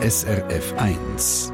SRF 0.00 0.72
1. 0.76 1.50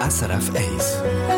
SRF 0.00 0.52
1. 0.54 1.31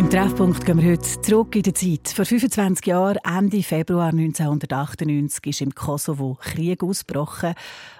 Im 0.00 0.08
Treffpunkt 0.08 0.64
gehen 0.64 0.80
wir 0.80 0.92
heute 0.92 1.20
zurück 1.20 1.54
in 1.56 1.62
die 1.62 1.74
Zeit. 1.74 2.08
Vor 2.08 2.24
25 2.24 2.86
Jahren, 2.86 3.18
Ende 3.22 3.62
Februar 3.62 4.08
1998, 4.08 5.46
ist 5.46 5.60
im 5.60 5.74
Kosovo 5.74 6.38
Krieg 6.40 6.82
ausgebrochen. 6.82 7.52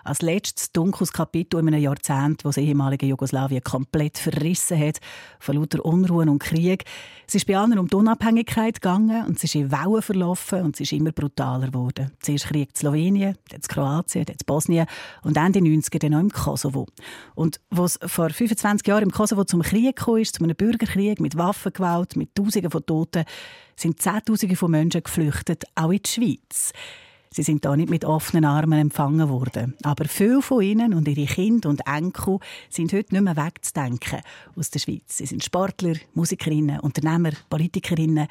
Als 0.03 0.23
letztes 0.23 0.73
dunkles 0.73 1.13
Kapitel 1.13 1.61
in 1.61 1.69
einem 1.69 1.83
Jahrzehnt, 1.83 2.43
das 2.43 2.55
das 2.55 2.65
ehemalige 2.65 3.05
Jugoslawien 3.05 3.63
komplett 3.63 4.17
verrissen 4.17 4.81
hat, 4.81 4.99
von 5.41 5.57
lauter 5.57 5.85
Unruhen 5.85 6.31
und 6.31 6.39
Krieg. 6.39 6.85
Es 7.29 7.35
ist 7.35 7.47
bei 7.47 7.59
allen 7.59 7.79
um 7.79 7.87
die 7.87 7.95
Unabhängigkeit 7.95 8.81
gegangen 8.81 9.27
und 9.27 9.37
es 9.37 9.45
ist 9.45 9.55
in 9.55 9.71
Wellen 9.71 10.01
verlaufen 10.01 10.63
und 10.63 10.77
es 10.77 10.81
ist 10.81 10.93
immer 10.93 11.13
brutaler 11.13 11.67
geworden. 11.67 12.13
Zuerst 12.21 12.47
Krieg 12.47 12.71
in 12.71 12.77
Slowenien, 12.77 13.37
dann 13.51 13.61
in 13.61 13.69
Kroatien, 13.69 14.25
dann 14.25 14.37
in 14.37 14.47
Bosnien 14.47 14.87
und 15.23 15.37
Ende 15.37 15.61
90er 15.61 15.99
dann 15.99 16.15
auch 16.15 16.21
im 16.21 16.31
Kosovo. 16.31 16.87
Und 17.35 17.61
was 17.69 17.99
vor 18.07 18.31
25 18.31 18.87
Jahren 18.87 19.03
im 19.03 19.13
Kosovo 19.13 19.45
zum 19.45 19.61
Krieg 19.61 19.97
kam, 19.97 20.17
ist, 20.17 20.37
zu 20.37 20.43
einem 20.43 20.57
Bürgerkrieg 20.57 21.21
mit 21.21 21.37
Waffengewalt, 21.37 21.90
mit 22.17 22.35
Tausenden 22.35 22.71
von 22.71 22.85
Toten, 22.85 23.25
sind 23.77 24.01
Zehntausende 24.01 24.57
von 24.57 24.71
Menschen 24.71 25.03
geflüchtet, 25.03 25.65
auch 25.75 25.91
in 25.91 26.01
die 26.03 26.09
Schweiz. 26.09 26.73
Sie 27.33 27.45
sind 27.45 27.65
da 27.65 27.77
nicht 27.77 27.91
mit 27.91 28.05
offenen 28.05 28.45
Armen 28.45 28.81
empfangen 28.81 29.29
worden. 29.29 29.77
Aber 29.85 30.07
viele 30.07 30.43
von 30.43 30.63
ihnen 30.63 30.95
und 30.95 31.07
ihre 31.07 31.33
Kinder 31.33 31.69
und 31.69 31.87
Enkel 31.87 32.41
sind 32.69 32.93
heute 32.93 33.15
nicht 33.15 33.23
mehr 33.23 33.37
wegzudenken 33.37 34.21
aus 34.57 34.71
der 34.71 34.81
Schweiz. 34.81 35.19
Sie 35.19 35.27
sind 35.27 35.45
Sportler, 35.45 35.95
Musikerinnen, 36.15 36.81
Unternehmer, 36.81 37.31
Politikerinnen. 37.49 38.27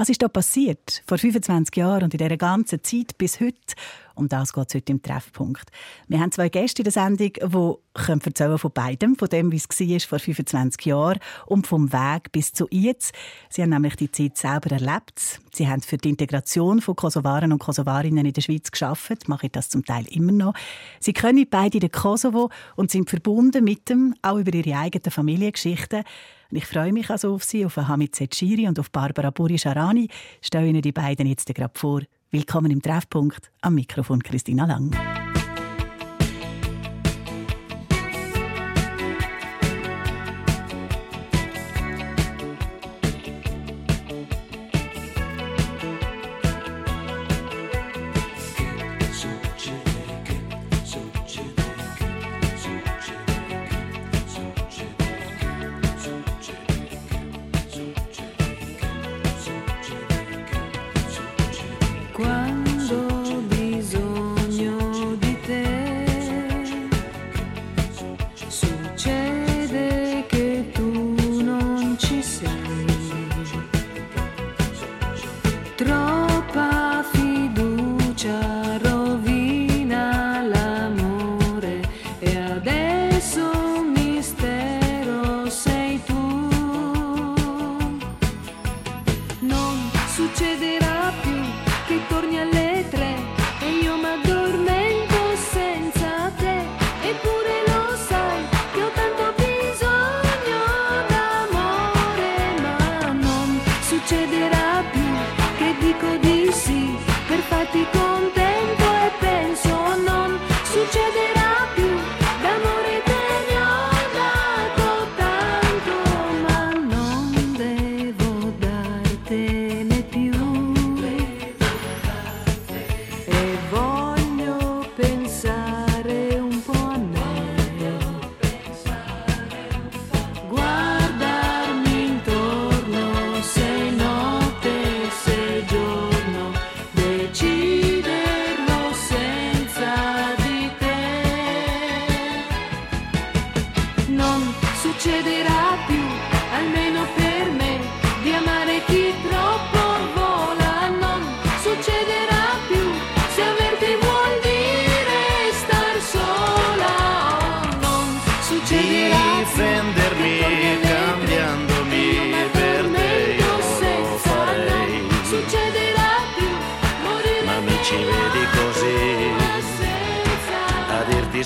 Was 0.00 0.08
ist 0.08 0.22
da 0.22 0.28
passiert 0.28 1.02
vor 1.06 1.18
25 1.18 1.76
Jahren 1.76 2.04
und 2.04 2.14
in 2.14 2.18
dieser 2.18 2.38
ganzen 2.38 2.82
Zeit 2.82 3.18
bis 3.18 3.38
heute? 3.38 3.74
Um 4.14 4.30
das 4.30 4.54
geht 4.54 4.68
es 4.68 4.74
heute 4.74 4.92
im 4.92 5.02
Treffpunkt. 5.02 5.70
Wir 6.08 6.20
haben 6.20 6.32
zwei 6.32 6.48
Gäste 6.48 6.80
in 6.80 6.84
der 6.84 6.92
Sendung, 6.92 7.30
die 7.34 8.00
können 8.02 8.22
erzählen 8.24 8.56
von 8.56 8.72
beidem, 8.72 9.16
von 9.16 9.28
dem, 9.28 9.52
wie 9.52 9.56
es 9.56 9.68
war 9.68 10.00
vor 10.00 10.18
25 10.18 10.86
Jahren 10.86 11.18
und 11.44 11.66
vom 11.66 11.92
Weg 11.92 12.32
bis 12.32 12.54
zu 12.54 12.66
jetzt. 12.70 13.12
Sie 13.50 13.60
haben 13.60 13.68
nämlich 13.68 13.94
die 13.96 14.10
Zeit 14.10 14.38
selber 14.38 14.70
erlebt. 14.70 15.38
Sie 15.52 15.68
haben 15.68 15.82
für 15.82 15.98
die 15.98 16.08
Integration 16.08 16.80
von 16.80 16.96
Kosovaren 16.96 17.52
und 17.52 17.58
Kosovarinnen 17.58 18.24
in 18.24 18.32
der 18.32 18.40
Schweiz 18.40 18.70
geschafft, 18.70 19.28
mache 19.28 19.48
ich 19.48 19.52
das 19.52 19.68
zum 19.68 19.84
Teil 19.84 20.06
immer 20.08 20.32
noch. 20.32 20.54
Sie 20.98 21.12
können 21.12 21.46
beide 21.50 21.76
in 21.76 21.80
den 21.80 21.92
Kosovo 21.92 22.48
und 22.74 22.90
sind 22.90 23.10
verbunden 23.10 23.64
mit 23.64 23.90
dem, 23.90 24.14
auch 24.22 24.38
über 24.38 24.54
ihre 24.54 24.78
eigenen 24.78 25.10
Familiengeschichten. 25.10 26.04
Und 26.50 26.56
ich 26.56 26.66
freue 26.66 26.92
mich 26.92 27.08
also 27.10 27.34
auf 27.34 27.44
Sie, 27.44 27.64
auf 27.64 27.76
Hamid 27.76 28.14
Zetschiri 28.14 28.66
und 28.66 28.78
auf 28.78 28.90
Barbara 28.90 29.30
Buri-Sharani. 29.30 30.08
Stelle 30.42 30.68
Ihnen 30.68 30.82
die 30.82 30.92
beiden 30.92 31.26
jetzt 31.26 31.54
gerade 31.54 31.78
vor. 31.78 32.02
Willkommen 32.30 32.70
im 32.70 32.82
Treffpunkt. 32.82 33.50
Am 33.60 33.74
Mikrofon 33.74 34.22
Christina 34.22 34.64
Lang. 34.66 35.19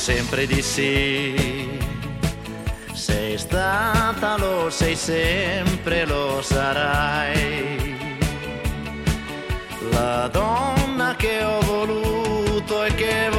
Sempre 0.05 0.47
di 0.47 0.61
sì. 0.61 1.79
Sei 2.93 3.39
stata, 3.39 4.37
lo 4.37 4.69
sei 4.69 4.97
sempre, 4.97 6.05
lo 6.05 6.43
sarai. 6.43 7.97
La 9.93 10.29
donna 10.31 11.15
che 11.17 11.43
ho 11.43 11.59
voluto 11.61 12.85
e 12.85 12.95
che 12.95 13.31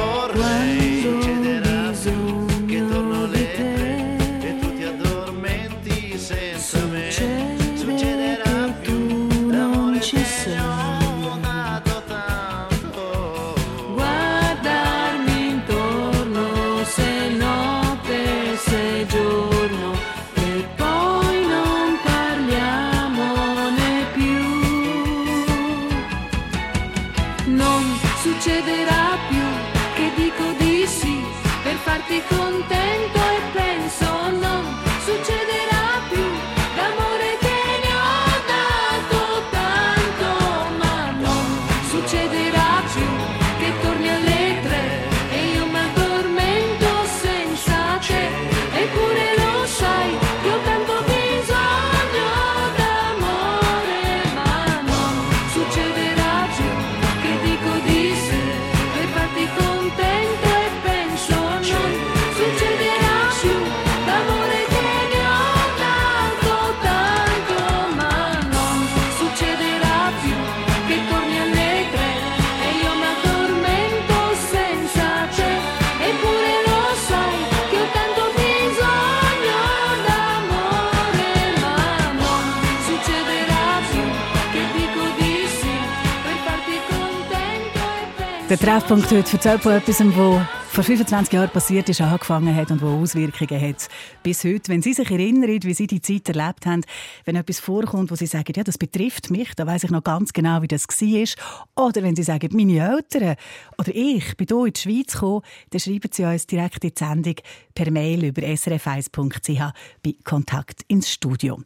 Der 88.48 88.60
Treffpunkt 88.60 89.10
heute 89.10 89.32
erzählt 89.32 89.60
von 89.60 89.72
etwas, 89.72 90.00
wo 90.16 90.40
vor 90.68 90.84
25 90.84 91.32
Jahren 91.32 91.50
passiert 91.50 91.88
ist, 91.88 92.00
angefangen 92.00 92.54
hat 92.54 92.70
und 92.70 92.80
wo 92.80 93.02
Auswirkungen 93.02 93.60
hat. 93.60 93.88
Bis 94.22 94.44
heute, 94.44 94.68
wenn 94.68 94.82
Sie 94.82 94.92
sich 94.92 95.10
erinnern, 95.10 95.64
wie 95.64 95.74
Sie 95.74 95.88
die 95.88 96.00
Zeit 96.00 96.28
erlebt 96.28 96.64
haben, 96.64 96.82
wenn 97.24 97.34
etwas 97.34 97.58
vorkommt, 97.58 98.12
wo 98.12 98.14
Sie 98.14 98.26
sagen, 98.26 98.52
ja, 98.54 98.62
das 98.62 98.78
betrifft 98.78 99.32
mich, 99.32 99.52
da 99.56 99.66
weiß 99.66 99.82
ich 99.82 99.90
noch 99.90 100.04
ganz 100.04 100.32
genau, 100.32 100.62
wie 100.62 100.68
das 100.68 100.86
war. 100.86 101.86
Oder 101.86 102.04
wenn 102.04 102.14
Sie 102.14 102.22
sagen, 102.22 102.50
meine 102.52 102.78
Eltern 102.78 103.34
oder 103.78 103.92
ich 103.92 104.36
bin 104.36 104.46
hier 104.48 104.66
in 104.66 104.72
die 104.72 104.80
Schweiz 104.80 105.14
gekommen, 105.14 105.42
dann 105.70 105.80
schreiben 105.80 106.10
Sie 106.12 106.24
uns 106.24 106.46
direkt 106.46 106.84
in 106.84 106.90
die 106.90 107.04
Sendung 107.04 107.34
per 107.76 107.92
Mail 107.92 108.24
über 108.24 108.42
srf1.ch 108.42 109.72
bei 110.02 110.14
Kontakt 110.24 110.80
ins 110.88 111.10
Studio. 111.10 111.60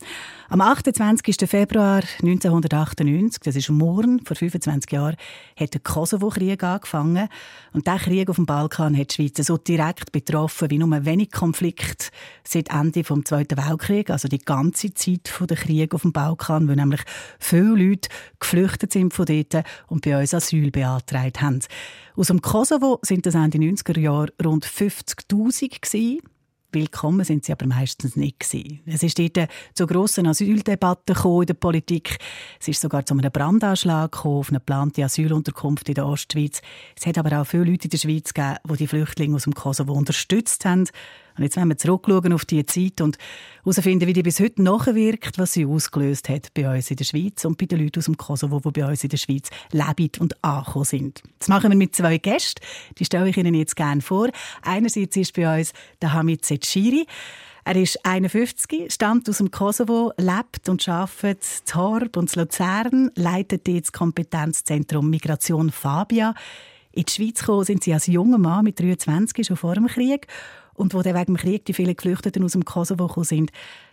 Am 0.50 0.60
28. 0.60 1.48
Februar 1.48 2.02
1998, 2.20 3.40
das 3.44 3.56
ist 3.56 3.70
morgen, 3.70 4.20
vor 4.26 4.36
25 4.36 4.90
Jahren, 4.90 5.16
hat 5.56 5.72
der 5.72 5.80
Kosovo-Krieg 5.80 6.62
angefangen. 6.64 7.28
Und 7.72 7.86
dieser 7.86 7.98
Krieg 7.98 8.28
auf 8.28 8.36
dem 8.36 8.44
Balkan 8.44 8.98
hat 8.98 9.16
die 9.16 9.28
Schweiz 9.28 9.46
so 9.46 9.56
direkt 9.56 10.10
betroffen 10.10 10.68
wie 10.70 10.78
nur 10.78 11.04
wenig 11.04 11.30
Konflikt 11.30 12.10
seit 12.42 12.70
Ende 12.70 13.02
des 13.02 13.24
Zweiten 13.24 13.56
Weltkriegs, 13.56 14.10
also 14.10 14.26
die 14.26 14.38
ganze 14.38 14.92
Zeit 14.92 15.32
der 15.48 15.56
Krieg 15.56 15.94
auf 15.94 16.02
dem 16.02 16.12
Balkan, 16.12 16.66
weil 16.68 16.76
nämlich 16.76 17.02
viele 17.38 17.76
Leute 17.76 18.08
geflüchtet 18.40 18.92
sind 18.92 19.14
von 19.14 19.26
dort 19.26 19.64
und 19.86 20.04
bei 20.04 20.18
uns 20.18 20.34
Asyl 20.34 20.72
beantragt 20.72 21.40
haben. 21.40 21.60
Aus 22.16 22.26
dem 22.26 22.42
Kosovo 22.42 22.98
sind 23.02 23.24
das 23.24 23.34
Ende 23.36 23.58
90er 23.58 23.98
Jahre 23.98 24.32
rund 24.44 24.66
50'000 24.66 26.20
Willkommen 26.72 27.24
sind 27.24 27.44
sie 27.44 27.50
aber 27.50 27.66
meistens 27.66 28.14
nicht 28.14 28.38
gewesen. 28.38 28.80
Es 28.86 29.02
ist 29.02 29.18
dort 29.18 29.48
zu 29.74 29.88
grossen 29.88 30.28
Asyldebatten 30.28 31.16
in 31.16 31.46
der 31.46 31.54
Politik. 31.54 32.18
Es 32.60 32.68
ist 32.68 32.80
sogar 32.80 33.04
zu 33.04 33.14
einem 33.14 33.32
Brandanschlag 33.32 34.24
auf 34.24 34.50
eine 34.50 34.58
geplante 34.58 35.02
Asylunterkunft 35.02 35.88
in 35.88 35.96
der 35.96 36.06
Ostschweiz. 36.06 36.62
Es 36.96 37.06
hat 37.06 37.18
aber 37.18 37.40
auch 37.40 37.44
viele 37.44 37.64
Leute 37.64 37.84
in 37.84 37.90
der 37.90 37.98
Schweiz 37.98 38.32
gegeben, 38.32 38.58
die 38.70 38.76
die 38.76 38.86
Flüchtlinge 38.86 39.34
aus 39.34 39.44
dem 39.44 39.54
Kosovo 39.54 39.94
unterstützt 39.94 40.64
haben. 40.64 40.88
Und 41.36 41.44
jetzt 41.44 41.56
wollen 41.56 41.68
wir 41.68 41.78
zurückschauen 41.78 42.32
auf 42.32 42.44
diese 42.44 42.66
Zeit 42.66 43.00
und 43.00 43.18
herausfinden, 43.64 44.06
wie 44.06 44.12
die 44.12 44.22
bis 44.22 44.40
heute 44.40 44.62
nachwirkt, 44.62 45.38
was 45.38 45.52
sie 45.52 45.66
ausgelöst 45.66 46.28
hat 46.28 46.52
bei 46.54 46.74
uns 46.74 46.90
in 46.90 46.96
der 46.96 47.04
Schweiz 47.04 47.44
und 47.44 47.58
bei 47.58 47.66
den 47.66 47.80
Leuten 47.80 47.98
aus 47.98 48.06
dem 48.06 48.16
Kosovo, 48.16 48.60
die 48.60 48.80
bei 48.80 48.88
uns 48.88 49.04
in 49.04 49.10
der 49.10 49.16
Schweiz 49.16 49.50
leben 49.72 50.10
und 50.18 50.42
angekommen 50.44 50.84
sind. 50.84 51.22
Das 51.38 51.48
machen 51.48 51.70
wir 51.70 51.76
mit 51.76 51.94
zwei 51.94 52.18
Gästen. 52.18 52.62
Die 52.98 53.04
stelle 53.04 53.28
ich 53.28 53.36
Ihnen 53.36 53.54
jetzt 53.54 53.76
gerne 53.76 54.00
vor. 54.00 54.28
Einerseits 54.62 55.16
ist 55.16 55.34
bei 55.34 55.58
uns 55.58 55.72
der 56.00 56.12
Hamid 56.12 56.44
Zetschiri. 56.44 57.06
Er 57.64 57.76
ist 57.76 58.04
51, 58.04 58.92
stammt 58.92 59.28
aus 59.28 59.38
dem 59.38 59.50
Kosovo, 59.50 60.12
lebt 60.16 60.68
und 60.68 60.88
arbeitet 60.88 61.62
in 61.66 61.74
Horb 61.74 62.16
und 62.16 62.34
in 62.34 62.42
Luzern, 62.42 63.10
leitet 63.14 63.68
jetzt 63.68 63.88
das 63.88 63.92
Kompetenzzentrum 63.92 65.10
Migration 65.10 65.70
Fabia. 65.70 66.34
In 66.92 67.04
die 67.04 67.12
Schweiz 67.12 67.40
gekommen 67.40 67.64
sind 67.64 67.84
sie 67.84 67.92
als 67.92 68.06
junger 68.06 68.38
Mann 68.38 68.64
mit 68.64 68.80
23 68.80 69.46
schon 69.46 69.56
vor 69.56 69.74
dem 69.74 69.86
Krieg 69.86 70.26
und 70.80 70.94
wo 70.94 71.02
dann 71.02 71.14
wegen 71.14 71.26
dem 71.26 71.36
Krieg 71.36 71.64
die 71.66 71.74
vielen 71.74 71.94
Geflüchteten 71.94 72.42
aus 72.42 72.52
dem 72.52 72.64
Kosovo 72.64 73.06
gekommen 73.06 73.24
sind, 73.24 73.52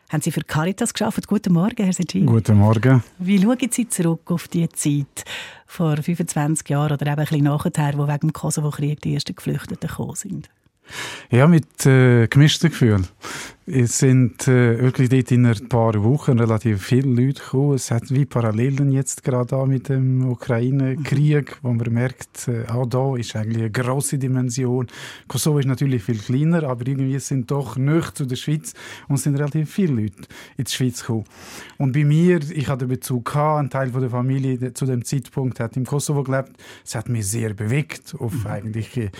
haben 0.10 0.22
Sie 0.22 0.32
für 0.32 0.42
Caritas 0.42 0.94
geschafft. 0.94 1.28
Guten 1.28 1.54
Morgen, 1.54 1.84
Herr 1.84 1.94
Secin. 1.94 2.26
Guten 2.26 2.58
Morgen. 2.58 3.04
Wie 3.20 3.42
schauen 3.42 3.58
Sie 3.70 3.90
zurück 3.90 4.32
auf 4.32 4.48
die 4.48 4.68
Zeit 4.70 5.26
vor 5.66 5.98
25 5.98 6.68
Jahren 6.70 6.94
oder 6.94 7.06
eben 7.06 7.20
ein 7.20 7.26
bisschen 7.26 7.44
nachher, 7.44 7.94
wo 7.98 8.08
wegen 8.08 8.20
dem 8.20 8.34
Kosovo-Krieg 8.34 9.02
die 9.02 9.14
ersten 9.16 9.36
Geflüchteten 9.36 9.88
gekommen 9.88 10.16
sind? 10.16 10.50
Ja, 11.30 11.48
mit 11.48 11.86
äh, 11.86 12.28
gemischten 12.28 12.70
Gefühlen. 12.70 13.08
Es 13.70 13.98
sind 14.00 14.48
äh, 14.48 14.82
wirklich 14.82 15.10
dort 15.10 15.30
in 15.30 15.46
ein 15.46 15.68
paar 15.68 16.02
Wochen 16.02 16.40
relativ 16.40 16.86
viele 16.86 17.10
Leute 17.10 17.44
gekommen. 17.44 17.74
Es 17.74 17.92
hat 17.92 18.10
wie 18.12 18.24
Parallelen 18.24 18.94
jetzt 18.94 19.26
gerade 19.26 19.48
da 19.48 19.66
mit 19.66 19.90
dem 19.90 20.26
Ukraine-Krieg, 20.26 21.58
wo 21.64 21.74
man 21.74 21.94
merkt, 21.94 22.48
äh, 22.48 22.66
auch 22.70 22.86
da 22.86 23.18
ist 23.18 23.36
eigentlich 23.36 23.64
eine 23.64 23.72
grosse 23.72 24.18
Dimension. 24.20 24.88
Kosovo 25.28 25.60
ist 25.60 25.66
natürlich 25.66 26.02
viel 26.02 26.18
kleiner, 26.18 26.64
aber 26.64 26.88
irgendwie 26.88 27.20
sind 27.20 27.52
doch 27.52 27.76
nicht 27.76 28.16
zu 28.16 28.26
der 28.26 28.38
Schweiz 28.38 28.74
und 29.10 29.18
sind 29.18 29.36
relativ 29.36 29.70
viele 29.70 30.04
Leute 30.04 30.24
in 30.56 30.64
die 30.64 30.72
Schweiz 30.72 31.02
gekommen. 31.02 31.26
Und 31.78 31.92
bei 31.92 32.06
mir, 32.06 32.40
ich 32.50 32.70
hatte 32.70 32.88
Bezug 32.88 33.26
gehabt, 33.26 33.60
ein 33.60 33.70
Teil 33.70 33.90
von 33.90 34.00
der 34.00 34.10
Familie 34.10 34.74
zu 34.76 34.86
dem 34.86 35.04
Zeitpunkt 35.04 35.60
hat 35.60 35.76
im 35.76 35.86
Kosovo 35.86 36.24
gelebt. 36.24 36.54
Es 36.86 36.96
hat 36.96 37.10
mich 37.10 37.28
sehr 37.28 37.54
bewegt 37.54 38.16
auf 38.18 38.46
mhm. 38.46 38.48
eigentlich 38.48 38.96
äh, 38.96 39.12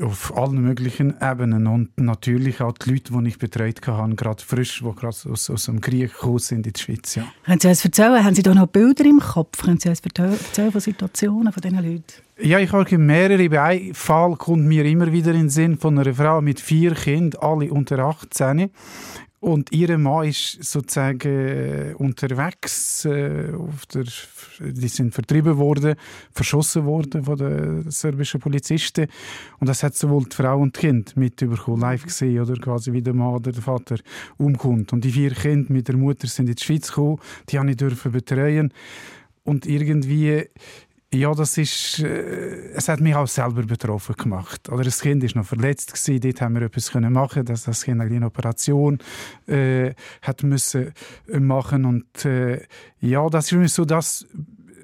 auf 0.00 0.34
allen 0.34 0.62
möglichen 0.62 1.16
Ebenen 1.20 1.66
und 1.66 2.00
natürlich 2.00 2.62
auch 2.62 2.72
die 2.72 2.92
Leute, 2.92 3.12
die 3.12 3.28
ich 3.28 3.38
betreut 3.38 3.86
habe, 3.86 3.89
gerade 4.16 4.42
frisch, 4.42 4.82
die 4.84 4.94
gerade 4.94 5.16
aus, 5.30 5.50
aus 5.50 5.64
dem 5.64 5.80
Krieg 5.80 6.12
gekommen 6.12 6.38
sind 6.38 6.66
in 6.66 6.72
die 6.72 6.80
Schweiz. 6.80 7.14
Ja. 7.14 7.24
Können 7.44 7.60
Sie 7.60 7.68
uns 7.68 7.84
erzählen, 7.84 8.24
haben 8.24 8.34
Sie 8.34 8.42
da 8.42 8.54
noch 8.54 8.66
Bilder 8.66 9.04
im 9.04 9.20
Kopf? 9.20 9.62
Können 9.62 9.78
Sie 9.78 9.88
uns 9.88 10.00
erzählen 10.00 10.72
von 10.72 10.80
Situationen 10.80 11.52
von 11.52 11.60
diesen 11.60 11.76
Leuten? 11.76 12.04
Ja, 12.42 12.58
ich 12.58 12.72
habe 12.72 12.98
mehrere. 12.98 13.48
Bei 13.50 13.62
einem 13.62 13.94
Fall 13.94 14.34
kommt 14.36 14.64
mir 14.64 14.84
immer 14.84 15.12
wieder 15.12 15.32
in 15.32 15.40
den 15.40 15.50
Sinn 15.50 15.76
von 15.76 15.98
einer 15.98 16.14
Frau 16.14 16.40
mit 16.40 16.58
vier 16.60 16.94
Kindern, 16.94 17.42
alle 17.42 17.70
unter 17.70 17.98
18. 17.98 18.70
Und 19.40 19.72
ihr 19.72 19.96
Mann 19.96 20.28
ist 20.28 20.62
sozusagen 20.62 21.22
äh, 21.22 21.94
unterwegs, 21.96 23.06
äh, 23.06 23.52
der, 23.94 24.04
die 24.60 24.88
sind 24.88 25.14
vertrieben 25.14 25.56
worden, 25.56 25.94
verschossen 26.30 26.84
worden 26.84 27.24
von 27.24 27.38
den 27.38 27.90
serbischen 27.90 28.38
Polizisten. 28.38 29.06
Und 29.58 29.66
das 29.66 29.82
hat 29.82 29.96
sowohl 29.96 30.24
die 30.24 30.36
Frau 30.36 30.58
und 30.58 30.76
die 30.76 30.80
Kind 30.80 31.16
mitbekommen, 31.16 31.80
live 31.80 32.04
gesehen, 32.04 32.42
oder 32.42 32.54
quasi 32.56 32.92
wie 32.92 33.00
der 33.00 33.14
Mann 33.14 33.36
oder 33.36 33.50
der 33.50 33.62
Vater 33.62 33.96
umkommt. 34.36 34.92
Und 34.92 35.04
die 35.04 35.10
vier 35.10 35.30
Kinder 35.30 35.72
mit 35.72 35.88
der 35.88 35.96
Mutter 35.96 36.26
sind 36.26 36.50
in 36.50 36.56
die 36.56 36.62
Schweiz 36.62 36.88
gekommen, 36.88 37.18
die 37.48 37.58
habe 37.58 37.70
ich 37.70 37.78
dürfen 37.78 38.12
betreuen. 38.12 38.74
Und 39.42 39.64
irgendwie 39.64 40.50
ja, 41.12 41.34
das 41.34 41.58
ist, 41.58 41.98
äh, 42.00 42.72
es 42.72 42.88
hat 42.88 43.00
mich 43.00 43.14
auch 43.14 43.26
selber 43.26 43.62
betroffen 43.62 44.14
gemacht. 44.16 44.68
Oder 44.68 44.84
das 44.84 45.00
Kind 45.00 45.24
ist 45.24 45.34
noch 45.34 45.44
verletzt 45.44 45.92
gewesen, 45.92 46.20
dort 46.20 46.40
haben 46.40 46.54
wir 46.54 46.62
etwas 46.62 46.92
können 46.92 47.12
machen, 47.12 47.44
dass 47.44 47.64
das 47.64 47.82
Kind 47.84 48.00
eine 48.00 48.26
Operation 48.26 48.98
äh, 49.48 49.92
hat 50.22 50.44
müssen 50.44 50.92
äh, 51.28 51.40
machen 51.40 51.84
und 51.84 52.24
äh, 52.24 52.62
ja, 53.00 53.28
das 53.28 53.46
ist 53.46 53.50
für 53.50 53.56
mich 53.56 53.72
so 53.72 53.84
das 53.84 54.26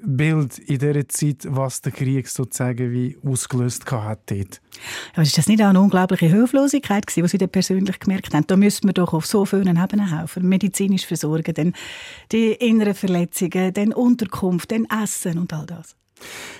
Bild 0.03 0.59
in 0.59 0.79
dieser 0.79 1.07
Zeit, 1.07 1.47
was 1.49 1.81
der 1.81 1.91
Krieg 1.91 2.27
sozusagen 2.27 2.91
wie 2.91 3.17
ausgelöst 3.25 3.89
hat 3.89 4.19
dort. 4.29 4.61
Aber 5.13 5.23
ist 5.23 5.37
das 5.37 5.47
nicht 5.47 5.61
auch 5.61 5.67
eine 5.67 5.81
unglaubliche 5.81 6.27
Hilflosigkeit 6.27 7.07
gewesen, 7.07 7.23
die 7.23 7.29
Sie 7.29 7.37
da 7.37 7.47
persönlich 7.47 7.99
gemerkt 7.99 8.33
haben? 8.33 8.45
Da 8.47 8.57
müssten 8.57 8.87
wir 8.87 8.93
doch 8.93 9.13
auf 9.13 9.25
so 9.25 9.45
vielen 9.45 9.81
Ebenen 9.81 10.17
helfen. 10.17 10.47
Medizinisch 10.47 11.05
versorgen, 11.05 11.53
dann 11.53 11.73
die 12.31 12.51
inneren 12.51 12.93
Verletzungen, 12.95 13.73
dann 13.73 13.93
Unterkunft, 13.93 14.71
dann 14.71 14.85
Essen 15.03 15.39
und 15.39 15.51
all 15.53 15.65
das. 15.65 15.95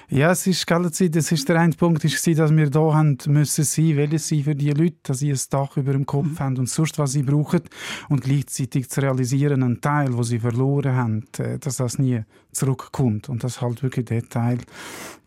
Ja, 0.09 0.31
es 0.31 0.47
ist 0.47 0.65
Zeit, 0.65 1.15
das 1.17 1.33
ist 1.33 1.49
der 1.49 1.59
eine 1.59 1.73
Punkt, 1.73 2.05
ist, 2.05 2.25
dass 2.39 2.55
wir 2.55 2.69
da 2.69 2.93
haben 2.93 3.17
müssen 3.27 3.65
sein, 3.65 3.97
welche 3.97 4.19
sie 4.19 4.43
für 4.43 4.55
die 4.55 4.71
Leute, 4.71 4.95
dass 5.03 5.19
sie 5.19 5.31
ein 5.31 5.39
Dach 5.49 5.75
über 5.75 5.91
dem 5.91 6.05
Kopf 6.05 6.27
mhm. 6.27 6.39
haben 6.39 6.57
und 6.57 6.69
sonst 6.69 6.97
was 6.97 7.11
sie 7.11 7.23
brauchen 7.23 7.63
und 8.07 8.21
gleichzeitig 8.21 8.89
zu 8.89 9.01
realisieren, 9.01 9.63
einen 9.63 9.81
Teil, 9.81 10.15
wo 10.15 10.23
sie 10.23 10.39
verloren 10.39 10.95
haben, 10.95 11.25
äh, 11.39 11.59
dass 11.59 11.77
das 11.77 11.99
nie 11.99 12.21
zurückkommt 12.53 13.27
und 13.27 13.43
dass 13.43 13.59
halt 13.59 13.83
wirklich 13.83 14.05
der 14.05 14.27
Teil 14.29 14.59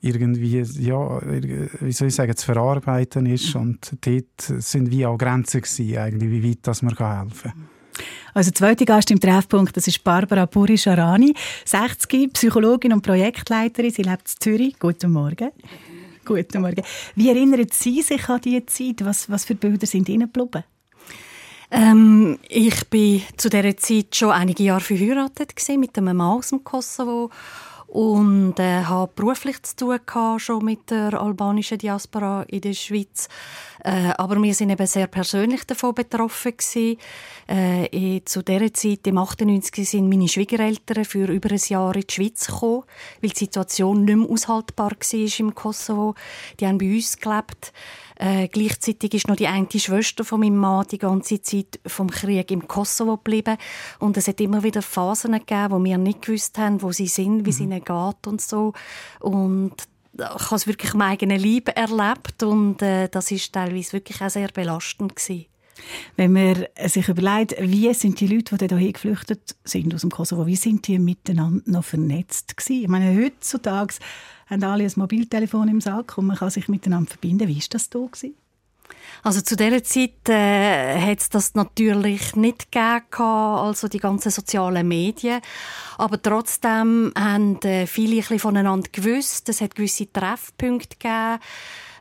irgendwie, 0.00 0.62
ja, 0.62 1.20
wie 1.22 1.92
soll 1.92 2.08
ich 2.08 2.14
sagen, 2.14 2.34
zu 2.34 2.46
verarbeiten 2.46 3.26
ist 3.26 3.54
mhm. 3.54 3.60
und 3.60 3.96
dort 4.00 4.62
sind 4.62 4.90
wie 4.90 5.04
auch 5.04 5.18
Grenzen 5.18 5.60
gewesen, 5.60 5.98
eigentlich, 5.98 6.30
wie 6.30 6.50
weit 6.50 6.60
das 6.62 6.80
man 6.80 6.96
helfen 6.96 7.52
kann. 7.52 7.79
Also 8.34 8.50
zweite 8.50 8.84
Gast 8.84 9.10
im 9.10 9.20
Treffpunkt, 9.20 9.76
das 9.76 9.88
ist 9.88 10.04
Barbara 10.04 10.46
Puri-Sharani, 10.46 11.34
60, 11.64 12.32
Psychologin 12.32 12.92
und 12.92 13.02
Projektleiterin. 13.02 13.90
Sie 13.90 14.02
lebt 14.02 14.28
in 14.28 14.40
Zürich. 14.40 14.78
Guten 14.78 15.12
Morgen. 15.12 15.50
Guten 16.24 16.62
Morgen. 16.62 16.82
Wie 17.16 17.28
erinnern 17.28 17.66
Sie 17.72 18.02
sich 18.02 18.28
an 18.28 18.40
diese 18.40 18.66
Zeit? 18.66 19.04
Was, 19.04 19.28
was 19.30 19.44
für 19.44 19.54
Bilder 19.54 19.86
sind 19.86 20.08
Ihnen 20.08 20.32
geblieben? 20.32 20.64
Ähm, 21.72 22.38
ich 22.48 22.88
bin 22.88 23.22
zu 23.36 23.48
dieser 23.48 23.76
Zeit 23.76 24.16
schon 24.16 24.32
einige 24.32 24.64
Jahre 24.64 24.80
verheiratet 24.80 25.54
mit 25.76 25.96
einem 25.96 26.16
Mann 26.16 26.38
aus 26.38 26.48
dem 26.48 26.64
Kosovo 26.64 27.30
und 27.90 28.54
äh, 28.60 28.84
habe 28.84 29.10
beruflich 29.16 29.60
zu 29.64 29.74
tun 29.74 29.98
gehabt, 30.06 30.42
schon 30.42 30.64
mit 30.64 30.90
der 30.90 31.20
albanischen 31.20 31.78
Diaspora 31.78 32.44
in 32.44 32.60
der 32.60 32.72
Schweiz. 32.72 33.28
Äh, 33.82 34.12
aber 34.16 34.40
wir 34.40 34.54
sind 34.54 34.70
eben 34.70 34.86
sehr 34.86 35.08
persönlich 35.08 35.64
davon 35.64 35.94
betroffen 35.94 36.52
gewesen. 36.56 36.98
Äh, 37.48 38.20
zu 38.24 38.42
dieser 38.42 38.72
Zeit, 38.72 39.06
im 39.08 39.18
98, 39.18 39.88
sind 39.88 40.08
meine 40.08 40.28
Schwiegereltern 40.28 41.04
für 41.04 41.26
über 41.26 41.50
ein 41.50 41.60
Jahr 41.66 41.96
in 41.96 42.02
die 42.02 42.14
Schweiz 42.14 42.46
gekommen, 42.46 42.84
weil 43.22 43.30
die 43.30 43.38
Situation 43.38 44.04
nicht 44.04 44.16
mehr 44.16 44.30
aushaltbar 44.30 44.92
war 44.92 45.40
im 45.40 45.54
Kosovo. 45.54 46.14
Die 46.60 46.66
haben 46.68 46.78
bei 46.78 46.94
uns 46.94 47.18
gelebt. 47.18 47.72
Äh, 48.22 48.48
gleichzeitig 48.48 49.14
ist 49.14 49.28
noch 49.28 49.36
die 49.36 49.46
eine 49.46 49.66
Schwester 49.74 50.24
von 50.26 50.40
meinem 50.40 50.56
Mann 50.56 50.86
die 50.90 50.98
ganze 50.98 51.40
Zeit 51.40 51.80
vom 51.86 52.10
Krieg 52.10 52.50
im 52.50 52.68
Kosovo 52.68 53.16
geblieben. 53.16 53.56
Und 53.98 54.18
es 54.18 54.28
hat 54.28 54.42
immer 54.42 54.62
wieder 54.62 54.82
Phasen 54.82 55.32
gegeben, 55.32 55.70
wo 55.70 55.82
wir 55.82 55.96
nicht 55.96 56.20
gewusst 56.20 56.58
haben, 56.58 56.82
wo 56.82 56.92
sie 56.92 57.06
sind, 57.06 57.38
wie 57.38 57.42
mhm. 57.44 57.48
es 57.48 57.60
ihnen 57.60 57.82
geht 57.82 58.26
und 58.26 58.42
so. 58.42 58.74
Und 59.20 59.72
ich 60.12 60.22
habe 60.22 60.54
es 60.54 60.66
wirklich 60.66 60.92
im 60.92 61.00
eigenen 61.00 61.40
Leib 61.40 61.74
erlebt 61.74 62.42
und 62.42 62.82
äh, 62.82 63.08
das 63.08 63.30
ist 63.30 63.54
teilweise 63.54 63.94
wirklich 63.94 64.20
auch 64.20 64.28
sehr 64.28 64.48
belastend 64.48 65.16
gewesen. 65.16 65.46
Wenn 66.16 66.32
man 66.34 66.66
sich 66.86 67.08
überlegt, 67.08 67.54
wie 67.58 67.94
sind 67.94 68.20
die 68.20 68.26
Leute, 68.26 68.58
die 68.58 68.66
hierher 68.66 68.92
geflüchtet 68.92 69.56
sind 69.64 69.94
aus 69.94 70.02
dem 70.02 70.10
Kosovo, 70.10 70.46
wie 70.46 70.56
sind 70.56 70.86
die 70.86 70.98
miteinander 70.98 71.62
noch 71.64 71.84
vernetzt 71.84 72.54
gewesen? 72.54 72.82
Ich 72.82 72.88
meine, 72.88 73.16
heutzutage 73.16 73.94
haben 74.50 74.64
alle 74.64 74.84
ein 74.84 74.92
Mobiltelefon 74.96 75.68
im 75.68 75.80
Sack 75.80 76.18
und 76.18 76.26
man 76.26 76.36
kann 76.36 76.50
sich 76.50 76.68
miteinander 76.68 77.10
verbinden. 77.10 77.48
Wie 77.48 77.56
war 77.56 77.66
das 77.70 77.88
da? 77.88 78.00
Gewesen? 78.00 78.34
Also 79.22 79.40
zu 79.42 79.54
dieser 79.54 79.84
Zeit 79.84 80.28
äh, 80.28 80.98
hat 81.00 81.20
es 81.20 81.28
das 81.28 81.54
natürlich 81.54 82.34
nicht 82.36 82.72
gegeben, 82.72 83.22
also 83.22 83.88
die 83.88 83.98
ganzen 83.98 84.30
sozialen 84.30 84.88
Medien. 84.88 85.40
Aber 85.98 86.20
trotzdem 86.20 87.12
haben 87.16 87.60
äh, 87.62 87.86
viele 87.86 88.14
ein 88.14 88.18
bisschen 88.20 88.38
voneinander 88.38 88.88
gewusst. 88.90 89.48
Es 89.48 89.60
hat 89.60 89.74
gewisse 89.74 90.10
Treffpunkte 90.10 90.96
gegeben 90.96 91.38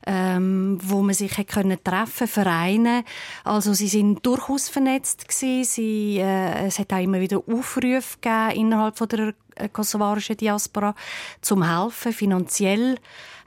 ähm, 0.06 0.80
wo 0.82 1.02
man 1.02 1.14
sich 1.14 1.36
können 1.48 1.78
treffen 1.84 2.28
Vereine. 2.28 3.04
Also 3.44 3.74
sie 3.74 3.88
sind 3.88 4.26
durchaus 4.26 4.70
vernetzt 4.70 5.28
gewesen. 5.28 5.64
Sie, 5.64 6.18
äh, 6.20 6.68
es 6.68 6.80
hat 6.80 6.94
auch 6.94 7.04
immer 7.04 7.20
wieder 7.20 7.38
Aufrufe 7.38 8.18
gegeben 8.22 8.52
innerhalb 8.52 8.98
von 8.98 9.08
der 9.10 9.34
äh, 9.56 9.70
kosovarischen 9.70 10.38
Diaspora 10.38 10.96
zum 11.42 11.64
helfen 11.64 12.14
finanziell 12.14 12.98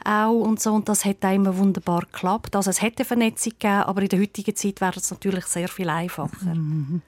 auch 0.04 0.32
und 0.32 0.60
so. 0.60 0.72
Und 0.72 0.88
das 0.88 1.04
hat 1.04 1.24
auch 1.24 1.34
immer 1.34 1.56
wunderbar 1.56 2.02
geklappt. 2.02 2.56
Also 2.56 2.70
es 2.70 2.82
hätte 2.82 3.04
Vernetzung 3.04 3.52
gegeben, 3.52 3.82
aber 3.82 4.02
in 4.02 4.08
der 4.08 4.20
heutigen 4.20 4.56
Zeit 4.56 4.80
wäre 4.80 4.96
es 4.96 5.10
natürlich 5.10 5.46
sehr 5.46 5.68
viel 5.68 5.88
einfacher. 5.88 6.54
Mhm. 6.54 7.02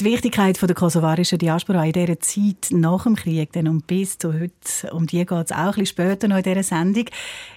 Die 0.00 0.06
Wichtigkeit 0.06 0.60
der 0.60 0.74
kosovarischen 0.74 1.38
Diaspora 1.38 1.84
in 1.84 1.92
dieser 1.92 2.18
Zeit 2.18 2.68
nach 2.70 3.04
dem 3.04 3.14
Krieg 3.14 3.52
dann 3.52 3.68
und 3.68 3.86
bis 3.86 4.18
zu 4.18 4.32
heute, 4.32 4.92
um 4.92 5.06
die 5.06 5.24
geht 5.24 5.30
es 5.30 5.52
auch 5.52 5.56
ein 5.56 5.66
bisschen 5.68 5.86
später 5.86 6.26
noch 6.26 6.38
in 6.38 6.42
dieser 6.42 6.64
Sendung. 6.64 7.04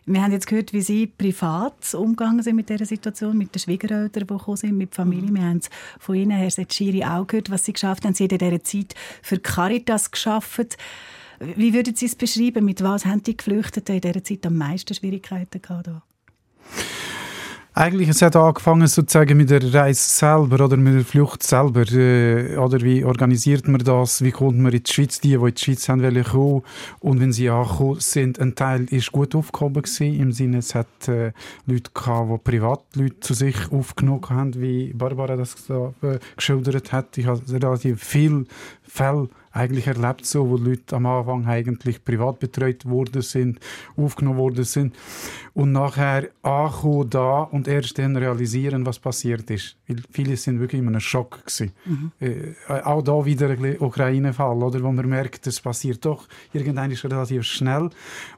Wir 0.06 0.22
haben 0.22 0.32
jetzt 0.32 0.46
gehört, 0.46 0.72
wie 0.72 0.82
Sie 0.82 1.08
privat 1.08 1.96
umgegangen 1.96 2.44
sind 2.44 2.56
mit 2.56 2.70
dieser 2.70 2.86
Situation, 2.86 3.36
mit 3.38 3.56
den 3.56 3.60
Schwiegereltern, 3.60 4.28
die 4.28 4.38
gekommen 4.38 4.58
sind, 4.58 4.78
mit 4.78 4.92
der 4.92 4.98
Familie. 4.98 5.34
Wir 5.34 5.42
haben 5.42 5.62
von 6.00 6.16
Ihnen, 6.16 6.38
Herr 6.38 6.52
Setschiri, 6.52 7.04
auch 7.04 7.26
gehört, 7.26 7.50
was 7.50 7.66
Sie 7.66 7.74
geschafft 7.74 8.06
haben. 8.06 8.14
Sie 8.14 8.26
haben 8.26 8.32
in 8.32 8.38
dieser 8.38 8.64
Zeit 8.64 8.94
für 9.24 9.40
Caritas 9.40 10.12
geschafft. 10.12 10.78
Wie 11.40 11.74
würden 11.74 11.96
Sie 11.96 12.06
es 12.06 12.16
beschreiben? 12.16 12.66
Mit 12.66 12.84
was 12.84 13.06
haben 13.06 13.24
die 13.24 13.36
Geflüchteten 13.36 13.96
in 13.96 14.02
dieser 14.02 14.24
Zeit 14.24 14.46
am 14.46 14.58
meisten 14.58 14.94
Schwierigkeiten 14.94 15.60
gehabt? 15.60 15.90
Eigentlich 17.78 18.10
es 18.10 18.24
hat 18.24 18.36
angefangen 18.36 18.88
sozusagen 18.88 19.38
mit 19.38 19.52
der 19.52 19.62
Reise 19.72 20.10
selber 20.10 20.66
oder 20.66 20.78
mit 20.78 20.96
der 20.96 21.06
Flucht 21.06 21.44
selber. 21.44 21.84
Äh, 21.92 22.58
oder 22.58 22.82
wie 22.82 23.06
organisiert 23.06 23.68
man 23.68 23.84
das? 23.84 24.24
Wie 24.24 24.32
kommt 24.32 24.58
man 24.58 24.74
in 24.74 24.82
die 24.82 24.92
Schweiz? 24.92 25.22
Die, 25.22 25.28
die 25.28 25.36
in 25.36 25.54
die 25.54 25.64
Schweiz 25.64 25.88
haben 25.88 26.02
wollen 26.02 26.24
kommen. 26.24 26.64
Und 27.02 27.20
wenn 27.20 27.32
sie 27.32 27.52
angekommen 27.52 28.00
sind, 28.00 28.40
ein 28.40 28.56
Teil 28.56 28.86
ist 28.86 29.12
gut 29.12 29.36
aufgehoben 29.36 29.84
gewesen, 29.84 30.20
im 30.20 30.32
Sinne, 30.32 30.58
es 30.58 30.74
hat 30.74 30.88
äh, 31.08 31.34
Leute 31.68 31.92
gehabt, 31.94 32.32
die 32.32 32.38
Privatleute 32.50 33.20
zu 33.20 33.36
sich 33.36 33.72
aufgenommen 33.72 34.28
haben, 34.28 34.60
wie 34.60 34.92
Barbara 34.94 35.36
das 35.36 35.68
da, 35.68 35.94
äh, 36.02 36.18
geschildert 36.36 36.92
hat. 36.92 37.16
Ich 37.20 37.28
habe 37.28 37.42
relativ 37.48 38.04
viele 38.04 38.46
Fälle 38.82 39.30
eigentlich 39.58 39.88
erlebt, 39.88 40.26
so, 40.26 40.50
wo 40.50 40.58
Leute 40.58 40.96
am 40.96 41.06
Anfang 41.06 41.46
eigentlich 41.48 42.04
privat 42.04 42.40
betreut 42.40 42.86
worden 42.86 43.22
sind, 43.22 43.60
aufgenommen 43.96 44.38
worden 44.38 44.64
sind 44.64 44.96
und 45.54 45.72
nachher 45.72 46.30
ankommen 46.44 47.10
da 47.10 47.42
und 47.42 47.68
erst 47.68 47.98
dann 47.98 48.16
realisieren, 48.16 48.86
was 48.86 49.00
passiert 49.00 49.50
ist. 49.50 49.76
Weil 49.88 49.98
viele 50.12 50.38
sind 50.38 50.60
wirklich 50.60 50.82
in 50.82 50.88
einem 50.88 51.00
Schock 51.00 51.46
gewesen. 51.46 51.72
Mhm. 51.86 52.12
Äh, 52.20 52.54
auch 52.84 53.02
da 53.02 53.26
wieder 53.26 53.50
ein 53.50 53.80
Ukraine-Fall, 53.80 54.64
oder, 54.64 54.82
wo 54.82 54.92
man 54.92 55.10
merkt, 55.10 55.48
es 55.48 55.60
passiert 55.60 56.06
doch 56.06 56.28
irgendwann 56.54 56.92
ist 56.92 57.04
relativ 57.04 57.44
schnell 57.44 57.90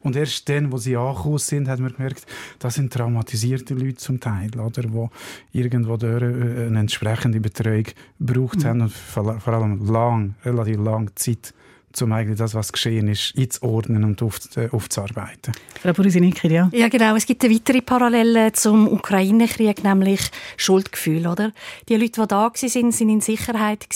und 0.01 0.15
erst 0.15 0.47
dann, 0.49 0.71
wo 0.71 0.77
sie 0.77 0.95
angekommen 0.95 1.37
sind, 1.37 1.67
hat 1.67 1.79
man 1.79 1.93
gemerkt, 1.93 2.25
das 2.59 2.75
sind 2.75 2.91
traumatisierte 2.93 3.73
Leute 3.73 3.95
zum 3.95 4.19
Teil, 4.19 4.51
oder, 4.59 4.83
wo 4.91 5.09
irgendwo 5.51 5.95
äh, 5.95 6.67
eine 6.67 6.79
entsprechende 6.79 7.39
Betreuung 7.39 7.85
gebraucht 8.19 8.59
mhm. 8.59 8.65
haben 8.65 8.81
und 8.81 8.91
vor 8.91 9.47
allem 9.47 9.85
lang, 9.91 10.35
relativ 10.43 10.77
lang 10.77 11.08
Zeit, 11.15 11.53
um 12.01 12.11
eigentlich 12.13 12.37
das, 12.37 12.53
was 12.53 12.71
geschehen 12.71 13.07
ist, 13.07 13.33
einzuordnen 13.37 14.03
und 14.03 14.21
auf, 14.21 14.39
äh, 14.55 14.69
aufzuarbeiten. 14.71 15.53
Frau 15.81 15.93
Burisinicki, 15.93 16.47
ja. 16.47 16.69
Ja, 16.71 16.87
genau. 16.87 17.15
Es 17.15 17.25
gibt 17.25 17.43
eine 17.43 17.53
weitere 17.53 17.81
Parallele 17.81 18.51
zum 18.53 18.87
Ukraine-Krieg, 18.87 19.83
nämlich 19.83 20.21
Schuldgefühl, 20.57 21.27
oder? 21.27 21.51
Die 21.87 21.95
Leute, 21.95 22.21
die 22.21 22.27
da 22.27 22.43
waren, 22.43 22.53
sind 22.55 23.01
in 23.01 23.21
Sicherheit 23.21 23.87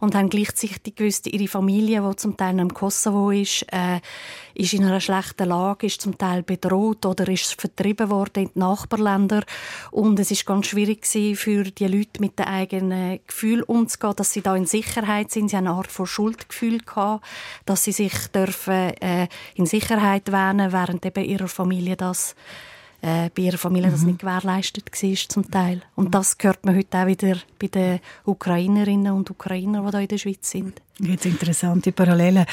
und 0.00 0.14
haben 0.14 0.28
gleichzeitig 0.28 0.94
gewusst, 0.94 1.26
ihre 1.26 1.48
Familie, 1.48 2.06
die 2.08 2.16
zum 2.16 2.36
Teil 2.36 2.58
im 2.58 2.72
Kosovo 2.74 3.30
ist, 3.30 3.66
äh, 3.72 4.00
ist 4.54 4.74
in 4.74 4.84
einer 4.84 5.00
schlechten 5.00 5.48
Lage, 5.48 5.86
ist 5.86 6.00
zum 6.02 6.18
Teil 6.18 6.42
bedroht 6.42 7.06
oder 7.06 7.28
ist 7.28 7.58
vertrieben 7.58 8.10
worden 8.10 8.44
in 8.44 8.50
die 8.54 8.58
Nachbarländer. 8.58 9.44
Und 9.90 10.18
es 10.18 10.30
ist 10.30 10.46
ganz 10.46 10.66
schwierig 10.66 11.06
für 11.06 11.64
die 11.64 11.86
Leute 11.86 12.20
mit 12.20 12.38
den 12.38 12.46
eigenen 12.46 13.20
Gefühlen 13.26 13.62
umzugehen, 13.62 14.14
dass 14.16 14.32
sie 14.32 14.42
da 14.42 14.54
in 14.56 14.66
Sicherheit 14.66 15.30
sind. 15.30 15.50
Sie 15.50 15.56
haben 15.56 15.66
eine 15.66 15.76
Art 15.76 15.90
von 15.90 16.06
Schuldgefühl 16.06 16.78
gehabt, 16.78 17.24
dass 17.66 17.84
sie 17.84 17.92
sich 17.92 18.12
dürfen, 18.28 18.94
äh, 19.00 19.28
in 19.54 19.66
Sicherheit 19.66 20.30
wähnen, 20.32 20.72
während 20.72 21.04
eben 21.04 21.24
ihrer 21.24 21.48
Familie 21.48 21.96
das 21.96 22.34
äh, 23.02 23.30
bei 23.34 23.42
ihrer 23.42 23.58
Familie 23.58 23.88
mhm. 23.88 23.92
das 23.92 24.02
nicht 24.02 24.18
gewährleistet 24.18 24.90
war 24.90 25.16
zum 25.28 25.50
Teil. 25.50 25.82
Und 25.96 26.14
das 26.14 26.36
hört 26.40 26.64
man 26.64 26.76
heute 26.76 26.98
auch 26.98 27.06
wieder 27.06 27.36
bei 27.58 27.68
den 27.68 28.00
Ukrainerinnen 28.24 29.12
und 29.12 29.30
Ukrainern, 29.30 29.86
die 29.86 29.90
hier 29.90 30.00
in 30.00 30.08
der 30.08 30.18
Schweiz 30.18 30.50
sind. 30.50 30.82
Jetzt 30.98 31.26
interessante 31.26 31.92
Parallelen. 31.92 32.44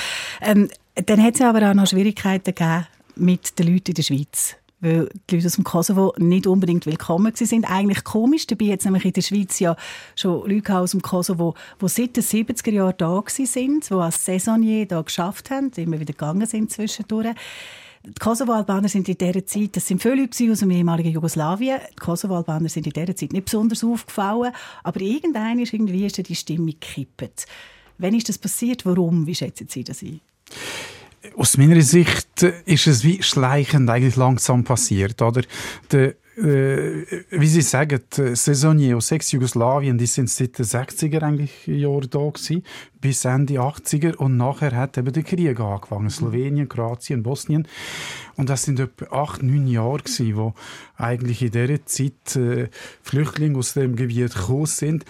Ähm, 0.42 0.70
dann 0.96 1.22
hat 1.22 1.36
es 1.36 1.42
aber 1.42 1.70
auch 1.70 1.74
noch 1.74 1.88
Schwierigkeiten 1.88 2.56
gegeben 2.56 2.88
mit 3.16 3.60
den 3.60 3.74
Leuten 3.74 3.90
in 3.90 3.96
der 3.96 4.04
Schweiz 4.04 4.56
weil 4.80 5.10
die 5.30 5.36
Leute 5.36 5.48
aus 5.48 5.56
dem 5.56 5.64
Kosovo 5.64 6.14
nicht 6.18 6.48
unbedingt 6.48 6.86
willkommen 6.86 7.34
sind. 7.36 7.70
Eigentlich 7.70 8.04
komisch, 8.04 8.48
dabei 8.48 8.66
jetzt 8.66 8.86
nämlich 8.86 9.06
in 9.06 9.14
der 9.14 9.22
Schweiz 9.22 9.60
ja 9.60 9.76
schon 10.16 10.50
Leute 10.50 10.78
aus 10.78 10.92
dem 10.92 11.02
Kosovo, 11.02 11.56
die 11.82 11.88
seit 11.90 12.16
den 12.16 12.24
70er 12.24 12.72
Jahren 12.72 12.96
da 12.98 13.24
sind, 13.28 13.90
die 13.90 13.94
als 13.94 14.26
Saisonnier 14.26 14.86
da 14.86 15.02
geschafft 15.02 15.50
haben, 15.50 15.72
immer 15.76 16.00
wieder 16.00 16.14
gegangen 16.14 16.46
sind 16.46 16.72
zwischendurch. 16.72 17.36
Die 18.06 18.14
Kosovo-Albaner 18.20 18.88
sind 18.88 19.10
in 19.10 19.18
dieser 19.18 19.46
Zeit, 19.46 19.76
das 19.76 19.88
sind 19.88 20.02
viele 20.02 20.16
Leute 20.16 20.52
aus 20.52 20.60
dem 20.60 20.72
ehemaligen 20.72 21.10
Jugoslawien, 21.10 21.80
die 21.92 21.96
Kosovo-Albaner 21.96 22.70
sind 22.70 22.88
in 22.88 22.94
dieser 22.94 23.16
Zeit 23.16 23.34
nicht 23.34 23.46
besonders 23.46 23.84
aufgefallen, 23.84 24.54
aber 24.84 25.02
irgendwann 25.02 25.60
ist 25.60 25.74
irgendwie 25.74 26.06
ist 26.06 26.18
die 26.18 26.36
Stimmung 26.36 26.68
gekippt. 26.68 27.48
Wann 27.98 28.14
ist 28.14 28.30
das 28.30 28.38
passiert? 28.38 28.86
Warum? 28.86 29.26
Wie 29.26 29.36
schätzen 29.36 29.68
Sie 29.70 29.84
das 29.84 30.04
ein? 30.04 30.22
Aus 31.36 31.58
meiner 31.58 31.82
Sicht 31.82 32.44
ist 32.66 32.88
es 32.88 33.04
wie 33.04 33.22
schleichend 33.22 33.90
eigentlich 33.90 34.16
langsam 34.16 34.64
passiert, 34.64 35.22
oder? 35.22 35.42
Der 35.92 36.16
äh, 36.38 37.04
wie 37.32 37.48
Sie 37.48 37.62
sagen, 37.62 38.00
Saisonier 38.12 38.98
aus 38.98 39.12
Ex-Jugoslawien, 39.12 39.98
die 39.98 40.06
sind 40.06 40.30
seit 40.30 40.60
den 40.60 40.66
60er 40.66 41.24
eigentlich 41.24 41.66
Jahren 41.66 42.10
da 42.12 42.30
gewesen, 42.30 42.64
bis 43.02 43.26
Ende 43.26 43.56
80er 43.56 44.16
und 44.18 44.38
nachher 44.38 44.76
hat 44.76 45.00
eben 45.00 45.12
der 45.12 45.24
Krieg 45.24 45.60
angefangen. 45.60 46.12
Slowenien, 46.12 46.70
Kroatien, 46.70 47.24
Bosnien. 47.24 47.68
Und 48.36 48.50
das 48.50 48.64
sind 48.64 48.80
etwa 48.80 49.06
acht, 49.24 49.42
neun 49.42 49.66
Jahre 49.66 49.98
gewesen, 49.98 50.36
wo 50.36 50.54
eigentlich 50.96 51.42
in 51.42 51.52
dieser 51.52 51.86
Zeit 51.86 52.36
äh, 52.36 52.70
Flüchtlinge 53.02 53.58
aus 53.58 53.74
dem 53.74 53.96
Gebiet 53.96 54.36
gekommen 54.36 54.68
sind. 54.68 55.06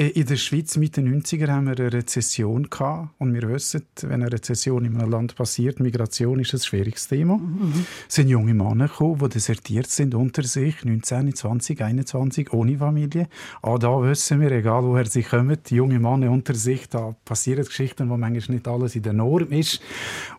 Äh, 0.00 0.08
in 0.08 0.24
der 0.24 0.36
Schweiz 0.36 0.78
Mitte 0.78 1.02
90er 1.02 1.48
haben 1.48 1.66
wir 1.66 1.78
eine 1.78 1.92
Rezession 1.92 2.70
gehabt 2.70 3.10
und 3.18 3.34
wir 3.34 3.46
wissen, 3.50 3.82
wenn 4.00 4.22
eine 4.22 4.32
Rezession 4.32 4.86
in 4.86 4.96
einem 4.96 5.10
Land 5.10 5.36
passiert, 5.36 5.78
Migration 5.78 6.40
ist 6.40 6.54
ein 6.54 6.60
schwieriges 6.60 7.06
Thema. 7.08 7.36
Mhm. 7.36 7.84
Es 8.08 8.14
sind 8.14 8.28
junge 8.28 8.54
Männer 8.54 8.88
gekommen, 8.88 9.18
die 9.22 9.28
desertiert 9.28 9.88
sind 9.88 10.14
unter 10.14 10.42
sich, 10.42 10.82
19, 10.86 11.34
20, 11.34 11.82
21, 11.82 12.52
ohne 12.54 12.78
Familie. 12.78 13.28
Auch 13.60 13.78
da 13.78 14.00
wissen 14.02 14.40
wir, 14.40 14.50
egal 14.52 14.84
woher 14.84 15.04
sie 15.04 15.22
kommen, 15.22 15.58
junge 15.68 15.98
Männer 15.98 16.30
unter 16.30 16.54
sich, 16.54 16.88
da 16.88 17.14
passieren 17.26 17.66
Geschichten, 17.66 18.08
wo 18.08 18.16
manchmal 18.16 18.56
nicht 18.56 18.68
alles 18.68 18.96
in 18.96 19.02
der 19.02 19.12
Norm 19.12 19.52
ist. 19.52 19.82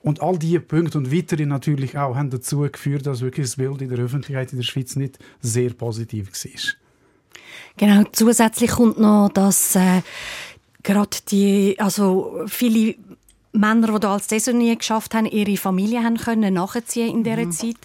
Und 0.01 0.23
all 0.23 0.39
diese 0.39 0.61
Punkte 0.61 0.97
und 0.97 1.13
weitere 1.13 1.45
natürlich 1.45 1.99
auch 1.99 2.15
haben 2.15 2.31
dazu 2.31 2.61
geführt, 2.61 3.05
dass 3.05 3.21
wirklich 3.21 3.45
das 3.45 3.57
Bild 3.57 3.83
in 3.83 3.89
der 3.89 3.99
Öffentlichkeit 3.99 4.53
in 4.53 4.57
der 4.57 4.65
Schweiz 4.65 4.95
nicht 4.95 5.19
sehr 5.39 5.71
positiv 5.73 6.31
war. 6.31 6.80
Genau, 7.77 8.03
zusätzlich 8.11 8.71
kommt 8.71 8.99
noch, 8.99 9.29
dass 9.33 9.75
äh, 9.75 10.01
gerade 10.83 11.17
die, 11.29 11.75
also 11.79 12.43
viele 12.47 12.95
Männer, 13.53 13.91
die 13.93 13.99
da 13.99 14.13
als 14.13 14.29
Saisonier 14.29 14.77
geschafft 14.77 15.13
haben, 15.13 15.25
ihre 15.25 15.57
Familie 15.57 16.03
haben 16.03 16.17
können 16.17 16.53
nachziehen 16.53 17.09
in 17.09 17.23
dieser 17.23 17.45
mhm. 17.45 17.51
Zeit. 17.51 17.77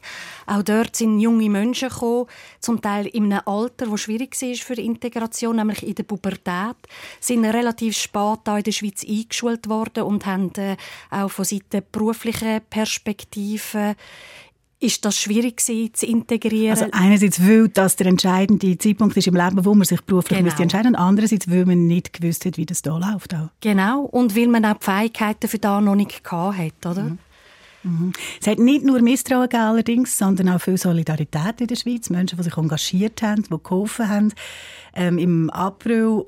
Auch 0.46 0.62
dort 0.62 0.94
sind 0.94 1.18
junge 1.18 1.50
Menschen 1.50 1.88
gekommen, 1.88 2.26
zum 2.60 2.80
Teil 2.80 3.06
in 3.06 3.32
einem 3.32 3.42
Alter, 3.46 3.86
das 3.86 4.00
schwierig 4.00 4.40
war 4.40 4.54
für 4.54 4.76
die 4.76 4.86
Integration, 4.86 5.56
nämlich 5.56 5.84
in 5.84 5.96
der 5.96 6.04
Pubertät, 6.04 6.76
sind 7.18 7.44
relativ 7.44 7.96
spät 7.96 8.38
da 8.44 8.58
in 8.58 8.62
der 8.62 8.72
Schweiz 8.72 9.04
eingeschult 9.04 9.68
worden 9.68 10.04
und 10.04 10.24
haben 10.24 10.52
äh, 10.56 10.76
auch 11.10 11.30
von 11.30 11.44
Seiten 11.44 11.82
beruflicher 11.90 12.60
Perspektive 12.60 13.96
ist 14.78 15.04
das 15.04 15.18
schwierig 15.18 15.60
zu 15.60 16.06
integrieren? 16.06 16.78
Also 16.78 16.86
einerseits, 16.92 17.40
weil 17.40 17.68
das 17.68 17.96
der 17.96 18.08
entscheidende 18.08 18.76
Zeitpunkt 18.76 19.16
ist 19.16 19.26
im 19.26 19.34
Leben, 19.34 19.64
wo 19.64 19.74
man 19.74 19.86
sich 19.86 20.00
beruflich 20.02 20.38
genau. 20.38 20.50
entscheiden 20.50 20.92
müsste, 20.92 21.02
andererseits, 21.02 21.50
weil 21.50 21.64
man 21.64 21.86
nicht 21.86 22.12
gewusst 22.12 22.44
hat, 22.44 22.56
wie 22.58 22.66
das 22.66 22.82
da 22.82 22.96
läuft. 22.96 23.34
Auch. 23.34 23.48
Genau, 23.60 24.02
und 24.02 24.36
weil 24.36 24.48
man 24.48 24.64
auch 24.64 24.76
die 24.78 24.84
Fähigkeiten 24.84 25.48
für 25.48 25.58
da 25.58 25.80
noch 25.80 25.94
nicht 25.94 26.22
gehabt 26.22 26.58
hat, 26.58 26.86
oder? 26.86 27.02
Mhm. 27.04 27.18
Mhm. 27.86 28.12
Es 28.40 28.46
hat 28.46 28.58
nicht 28.58 28.84
nur 28.84 29.00
Misstrauen 29.00 29.48
gegeben, 29.48 29.62
allerdings, 29.62 30.18
sondern 30.18 30.48
auch 30.48 30.60
viel 30.60 30.76
Solidarität 30.76 31.60
in 31.60 31.68
der 31.68 31.76
Schweiz. 31.76 32.10
Menschen, 32.10 32.36
die 32.36 32.44
sich 32.44 32.56
engagiert 32.56 33.22
haben, 33.22 33.44
die 33.44 33.62
geholfen 33.62 34.08
haben. 34.08 34.32
Ähm, 34.94 35.18
Im 35.18 35.50
April 35.50 36.24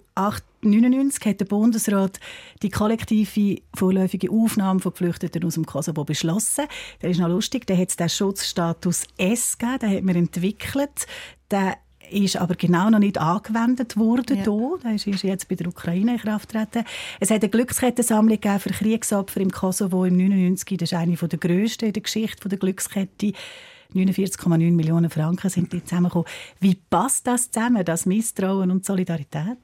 1999 0.64 1.24
hat 1.26 1.40
der 1.40 1.44
Bundesrat 1.44 2.18
die 2.62 2.70
kollektive 2.70 3.62
vorläufige 3.74 4.30
Aufnahme 4.30 4.80
von 4.80 4.92
Geflüchteten 4.92 5.44
aus 5.44 5.54
dem 5.54 5.66
Kosovo 5.66 6.04
beschlossen. 6.04 6.64
Das 7.00 7.12
ist 7.12 7.20
noch 7.20 7.28
lustig, 7.28 7.66
da 7.66 7.76
hat 7.76 7.90
es 7.90 7.96
den 7.96 8.08
Schutzstatus 8.08 9.04
S 9.16 9.56
gegeben, 9.56 9.78
den 9.78 9.96
hat 9.96 10.02
man 10.02 10.16
entwickelt. 10.16 11.06
Der 11.50 11.76
ist 12.10 12.36
aber 12.36 12.54
genau 12.54 12.90
noch 12.90 12.98
nicht 12.98 13.18
angewendet 13.18 13.96
worden. 13.96 14.38
Ja. 14.38 14.44
Hier. 14.44 14.78
Das 14.82 15.06
ist 15.06 15.22
jetzt 15.22 15.48
bei 15.48 15.54
der 15.54 15.68
Ukraine 15.68 16.14
in 16.14 16.18
Kraft 16.18 16.48
getreten. 16.48 16.84
Es 17.20 17.30
hat 17.30 17.42
eine 17.42 17.50
Glückskettensammlung 17.50 18.38
für 18.58 18.70
Kriegsopfer 18.70 19.40
im 19.40 19.50
Kosovo 19.50 20.04
im 20.04 20.16
99. 20.16 20.78
Das 20.78 20.92
ist 20.92 20.98
eine 20.98 21.14
der 21.14 21.38
grössten 21.38 21.86
in 21.86 21.92
der 21.92 22.02
Geschichte 22.02 22.48
der 22.48 22.58
Glückskette. 22.58 23.32
49,9 23.94 24.72
Millionen 24.72 25.10
Franken 25.10 25.48
sind 25.48 25.72
die 25.72 25.82
zusammengekommen. 25.82 26.28
Wie 26.60 26.74
passt 26.74 27.26
das 27.26 27.50
zusammen, 27.50 27.84
das 27.84 28.06
Misstrauen 28.06 28.70
und 28.70 28.84
Solidarität? 28.84 29.58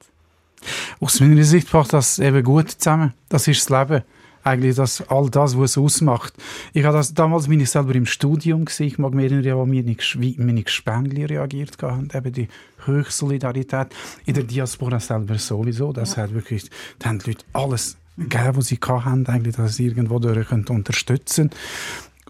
Aus 1.00 1.20
meiner 1.20 1.44
Sicht 1.44 1.70
passt 1.70 1.92
das 1.92 2.18
eben 2.18 2.42
gut 2.42 2.70
zusammen. 2.70 3.14
Das 3.28 3.48
ist 3.48 3.70
das 3.70 3.88
Leben 3.88 4.02
eigentlich 4.44 4.76
das, 4.76 5.02
all 5.08 5.30
das, 5.30 5.58
was 5.58 5.72
es 5.72 5.78
ausmacht. 5.78 6.34
Ich 6.74 6.84
habe 6.84 6.96
das, 6.96 7.14
damals 7.14 7.48
bin 7.48 7.60
ich 7.60 7.70
selber 7.70 7.94
im 7.94 8.06
Studium 8.06 8.66
gewesen. 8.66 8.86
Ich 8.86 8.98
mag 8.98 9.14
mich 9.14 9.32
erinnern, 9.32 9.70
wie 9.70 9.82
meine, 9.82 10.34
meine 10.38 10.62
Gespendli 10.62 11.24
reagiert 11.24 11.82
haben, 11.82 12.08
eben 12.12 12.32
die 12.32 12.48
Höchsolidarität. 12.84 13.88
In 14.26 14.34
der 14.34 14.44
Diaspora 14.44 15.00
selber 15.00 15.38
sowieso. 15.38 15.92
Das 15.92 16.16
ja. 16.16 16.24
hat 16.24 16.34
wirklich, 16.34 16.70
da 16.98 17.08
haben 17.08 17.20
die 17.20 17.30
Leute 17.30 17.44
alles 17.54 17.96
gegeben, 18.18 18.56
was 18.56 18.66
sie 18.66 18.78
hatten, 18.78 19.26
eigentlich, 19.26 19.56
dass 19.56 19.76
sie 19.76 19.86
irgendwo 19.86 20.18
durch 20.18 20.52
unterstützen 20.52 21.50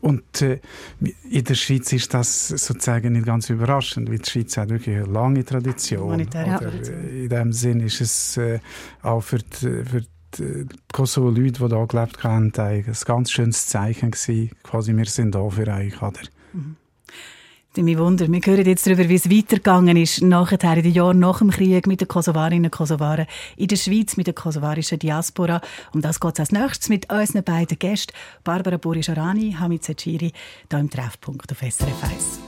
und 0.04 0.42
äh, 0.42 0.60
in 1.30 1.44
der 1.44 1.54
Schweiz 1.54 1.90
ist 1.94 2.12
das 2.12 2.48
sozusagen 2.48 3.14
nicht 3.14 3.24
ganz 3.24 3.48
überraschend, 3.48 4.10
weil 4.10 4.18
die 4.18 4.30
Schweiz 4.30 4.54
hat 4.58 4.68
wirklich 4.68 4.96
eine 4.96 5.06
lange 5.06 5.42
Tradition. 5.44 6.20
Oder, 6.20 6.72
in 7.10 7.28
dem 7.30 7.52
Sinn 7.54 7.80
ist 7.80 8.02
es 8.02 8.36
äh, 8.36 8.60
auch 9.00 9.22
für 9.22 9.38
die, 9.38 9.82
für 9.82 10.02
die 10.38 10.66
Kosovo-Leute, 10.92 11.52
die 11.52 11.74
hier 11.74 11.86
gelebt 11.86 12.22
haben, 12.22 12.52
ein 12.54 12.94
ganz 13.06 13.30
schönes 13.30 13.66
Zeichen 13.66 14.10
gewesen. 14.10 14.50
Quasi, 14.62 14.94
wir 14.94 15.06
sind 15.06 15.34
da 15.34 15.48
für 15.48 15.68
euch. 15.68 16.02
Oder? 16.02 16.20
Mhm. 16.52 16.76
Mich 17.76 17.98
Wunder, 17.98 18.30
wir 18.30 18.40
hören 18.40 18.64
jetzt 18.64 18.86
darüber, 18.86 19.08
wie 19.08 19.16
es 19.16 19.28
weitergegangen 19.28 19.96
ist, 19.96 20.22
nachher 20.22 20.76
in 20.76 20.82
den 20.84 20.92
Jahren 20.92 21.18
nach 21.18 21.38
dem 21.38 21.50
Krieg 21.50 21.88
mit 21.88 22.00
den 22.00 22.06
Kosovarinnen 22.06 22.66
und 22.66 22.70
Kosovaren 22.70 23.26
in 23.56 23.66
der 23.66 23.76
Schweiz, 23.76 24.16
mit 24.16 24.28
der 24.28 24.34
kosovarischen 24.34 25.00
Diaspora. 25.00 25.60
Um 25.92 26.00
das 26.00 26.20
geht 26.20 26.34
es 26.34 26.40
als 26.40 26.52
nächstes 26.52 26.88
mit 26.88 27.12
unseren 27.12 27.42
beiden 27.42 27.78
Gästen, 27.78 28.12
Barbara 28.44 28.76
Borisarani, 28.76 29.56
Hamid 29.58 29.82
Zeciri, 29.82 30.32
hier 30.70 30.78
im 30.78 30.88
Treffpunkt 30.88 31.50
auf 31.50 31.58
SRF 31.58 32.04
1. 32.04 32.43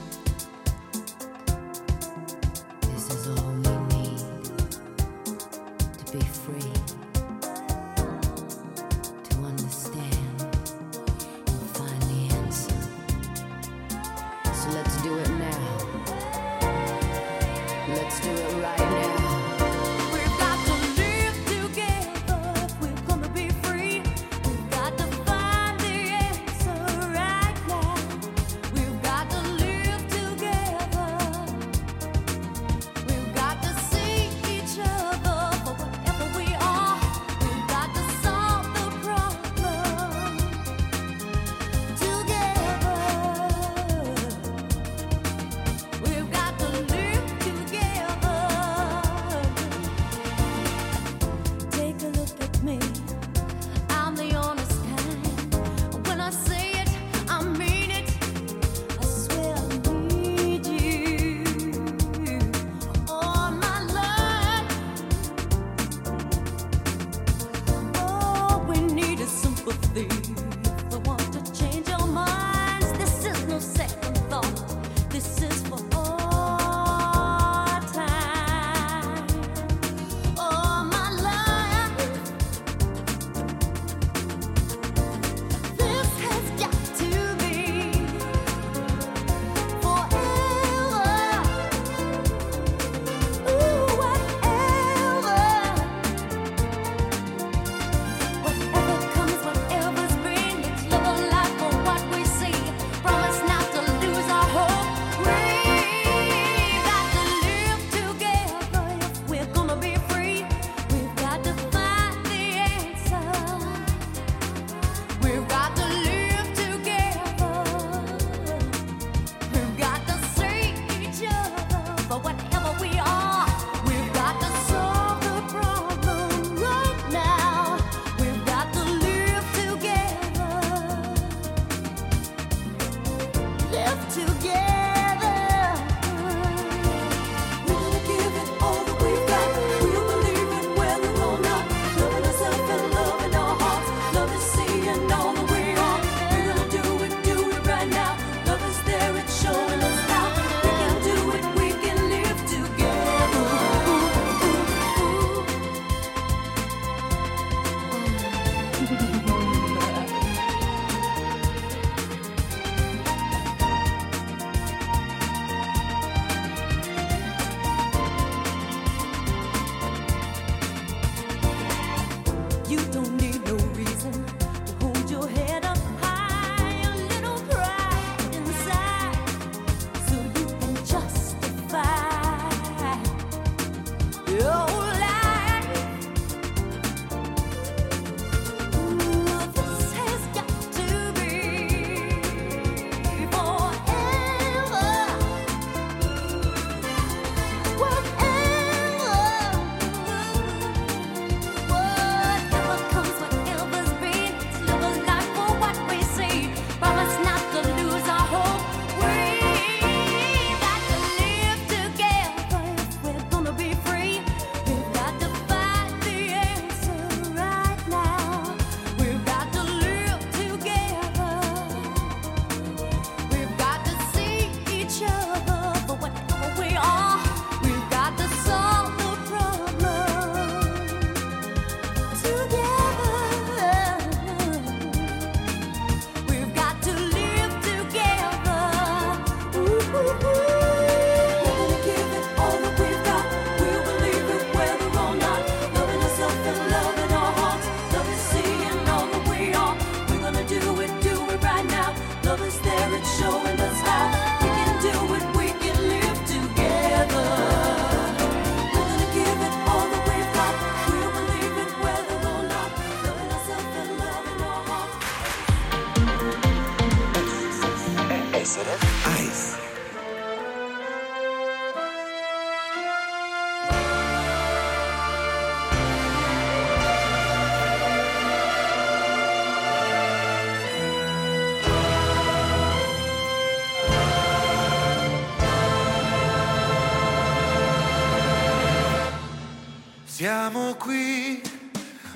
Siamo 290.27 290.75
qui, 290.75 291.41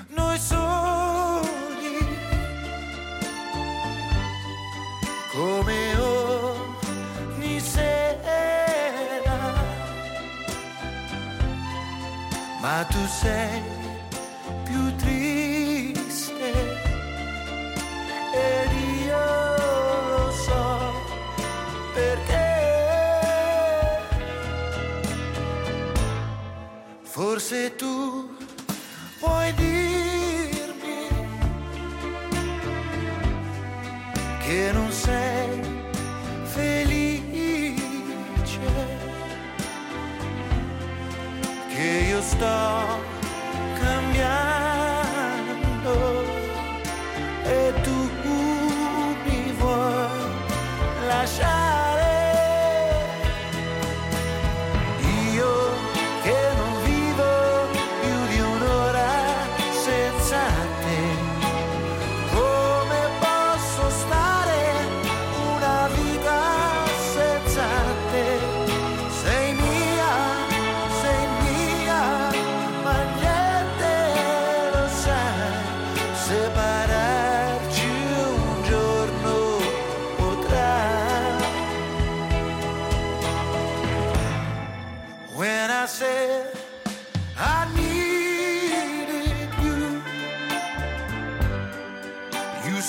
noi 0.08 0.38
soli, 0.38 1.96
come 5.32 5.96
ogni 5.96 7.58
sera. 7.58 8.04
Ma 12.60 12.84
tu 12.84 12.98
sei 13.06 13.71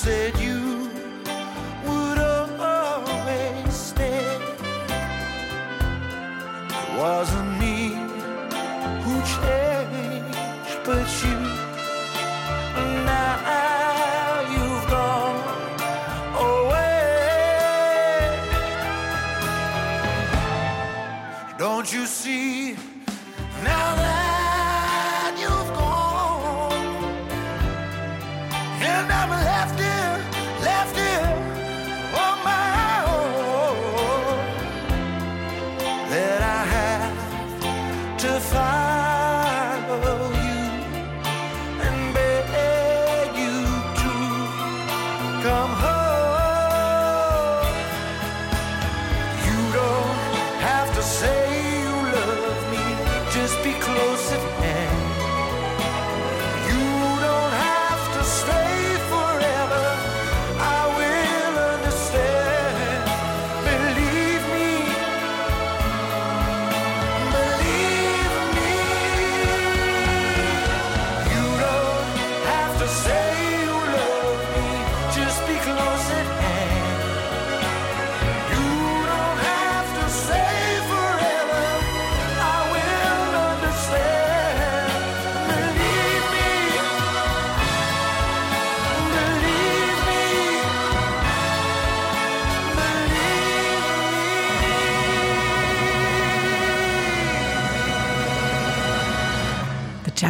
said 0.04 0.43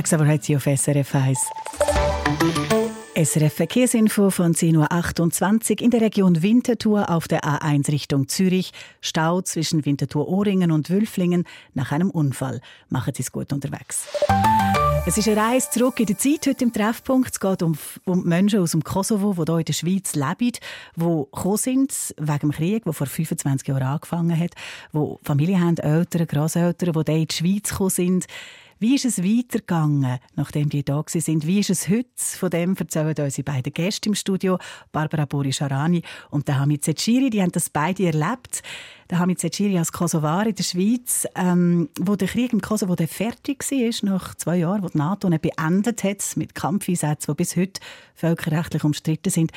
Sie 0.05 0.55
auf 0.55 0.63
SRF 0.63 1.15
1. 1.15 1.39
SRF 3.15 3.53
Verkehrsinfo 3.53 4.29
von 4.31 4.53
10.28 4.53 5.71
Uhr 5.71 5.81
in 5.81 5.91
der 5.91 6.01
Region 6.01 6.41
Winterthur 6.41 7.09
auf 7.09 7.27
der 7.27 7.41
A1 7.41 7.89
Richtung 7.89 8.27
Zürich. 8.27 8.71
Stau 9.01 9.41
zwischen 9.41 9.85
Winterthur-Ohringen 9.85 10.71
und 10.71 10.89
Wülflingen 10.89 11.45
nach 11.73 11.91
einem 11.91 12.09
Unfall. 12.09 12.59
Machen 12.89 13.13
Sie 13.15 13.21
es 13.21 13.31
gut 13.31 13.53
unterwegs. 13.53 14.07
Es 15.05 15.17
ist 15.17 15.27
eine 15.27 15.37
Reise 15.37 15.69
zurück 15.69 15.99
in 15.99 16.05
die 16.05 16.17
Zeit 16.17 16.47
heute 16.47 16.63
im 16.63 16.73
Treffpunkt. 16.73 17.31
Es 17.31 17.39
geht 17.39 17.61
um, 17.61 17.77
um 18.05 18.23
Menschen 18.23 18.59
aus 18.59 18.71
dem 18.71 18.83
Kosovo, 18.83 19.33
die 19.33 19.51
hier 19.51 19.59
in 19.59 19.65
der 19.65 19.73
Schweiz 19.73 20.15
leben, 20.15 20.51
die 20.95 21.01
gekommen 21.01 21.57
sind 21.57 22.15
wegen 22.17 22.39
dem 22.39 22.51
Krieg, 22.51 22.83
der 22.83 22.93
vor 22.93 23.07
25 23.07 23.67
Jahren 23.67 23.83
angefangen 23.83 24.39
hat, 24.39 24.51
die 24.93 25.15
Familie 25.23 25.59
haben, 25.59 25.77
Eltern, 25.77 26.25
Grosseltern, 26.27 26.93
die 26.93 27.11
hier 27.11 27.21
in 27.21 27.27
die 27.27 27.35
Schweiz 27.35 27.69
gekommen 27.69 27.89
sind. 27.89 28.27
Wie 28.79 28.95
ist 28.95 29.05
es 29.05 29.23
weitergegangen, 29.23 30.19
nachdem 30.35 30.69
die 30.69 30.83
da 30.83 31.03
sind? 31.07 31.47
Wie 31.47 31.59
ist 31.59 31.69
es 31.69 31.87
heute? 31.89 32.09
Von 32.17 32.49
dem 32.49 32.75
erzählen 32.75 33.15
unsere 33.17 33.43
beiden 33.43 33.73
Gäste 33.73 34.09
im 34.09 34.15
Studio, 34.15 34.57
Barbara 34.91 35.25
Bori-Scharani 35.25 36.01
und 36.31 36.47
der 36.47 36.59
Hamid 36.59 36.83
Zeciri. 36.83 37.29
Die 37.29 37.41
haben 37.41 37.51
das 37.51 37.69
beide 37.69 38.05
erlebt. 38.05 38.63
Der 39.09 39.19
Hamid 39.19 39.39
Zeciri 39.39 39.77
als 39.77 39.91
Kosovar 39.91 40.47
in 40.47 40.55
der 40.55 40.63
Schweiz, 40.63 41.27
ähm, 41.35 41.89
wo 41.99 42.15
der 42.15 42.27
Krieg 42.27 42.51
im 42.51 42.61
Kosovo 42.61 42.95
dann 42.95 43.07
fertig 43.07 43.63
war, 43.69 44.09
nach 44.09 44.35
zwei 44.35 44.57
Jahren, 44.57 44.83
wo 44.83 44.87
die 44.87 44.97
NATO 44.97 45.27
ihn 45.29 45.39
beendet 45.39 46.03
hat, 46.03 46.23
mit 46.35 46.55
Kampfeinsätzen, 46.55 47.33
die 47.33 47.37
bis 47.37 47.55
heute 47.55 47.81
völkerrechtlich 48.15 48.83
umstritten 48.83 49.29
sind. 49.29 49.51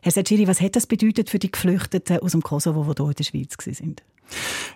Herr 0.00 0.12
Zeciri, 0.12 0.46
was 0.46 0.60
hat 0.60 0.76
das 0.76 0.86
bedeutet 0.86 1.30
für 1.30 1.38
die 1.38 1.50
Geflüchteten 1.50 2.18
aus 2.18 2.32
dem 2.32 2.42
Kosovo, 2.42 2.82
die 2.92 3.02
hier 3.02 3.08
in 3.08 3.14
der 3.14 3.24
Schweiz 3.24 3.56
waren? 3.58 3.96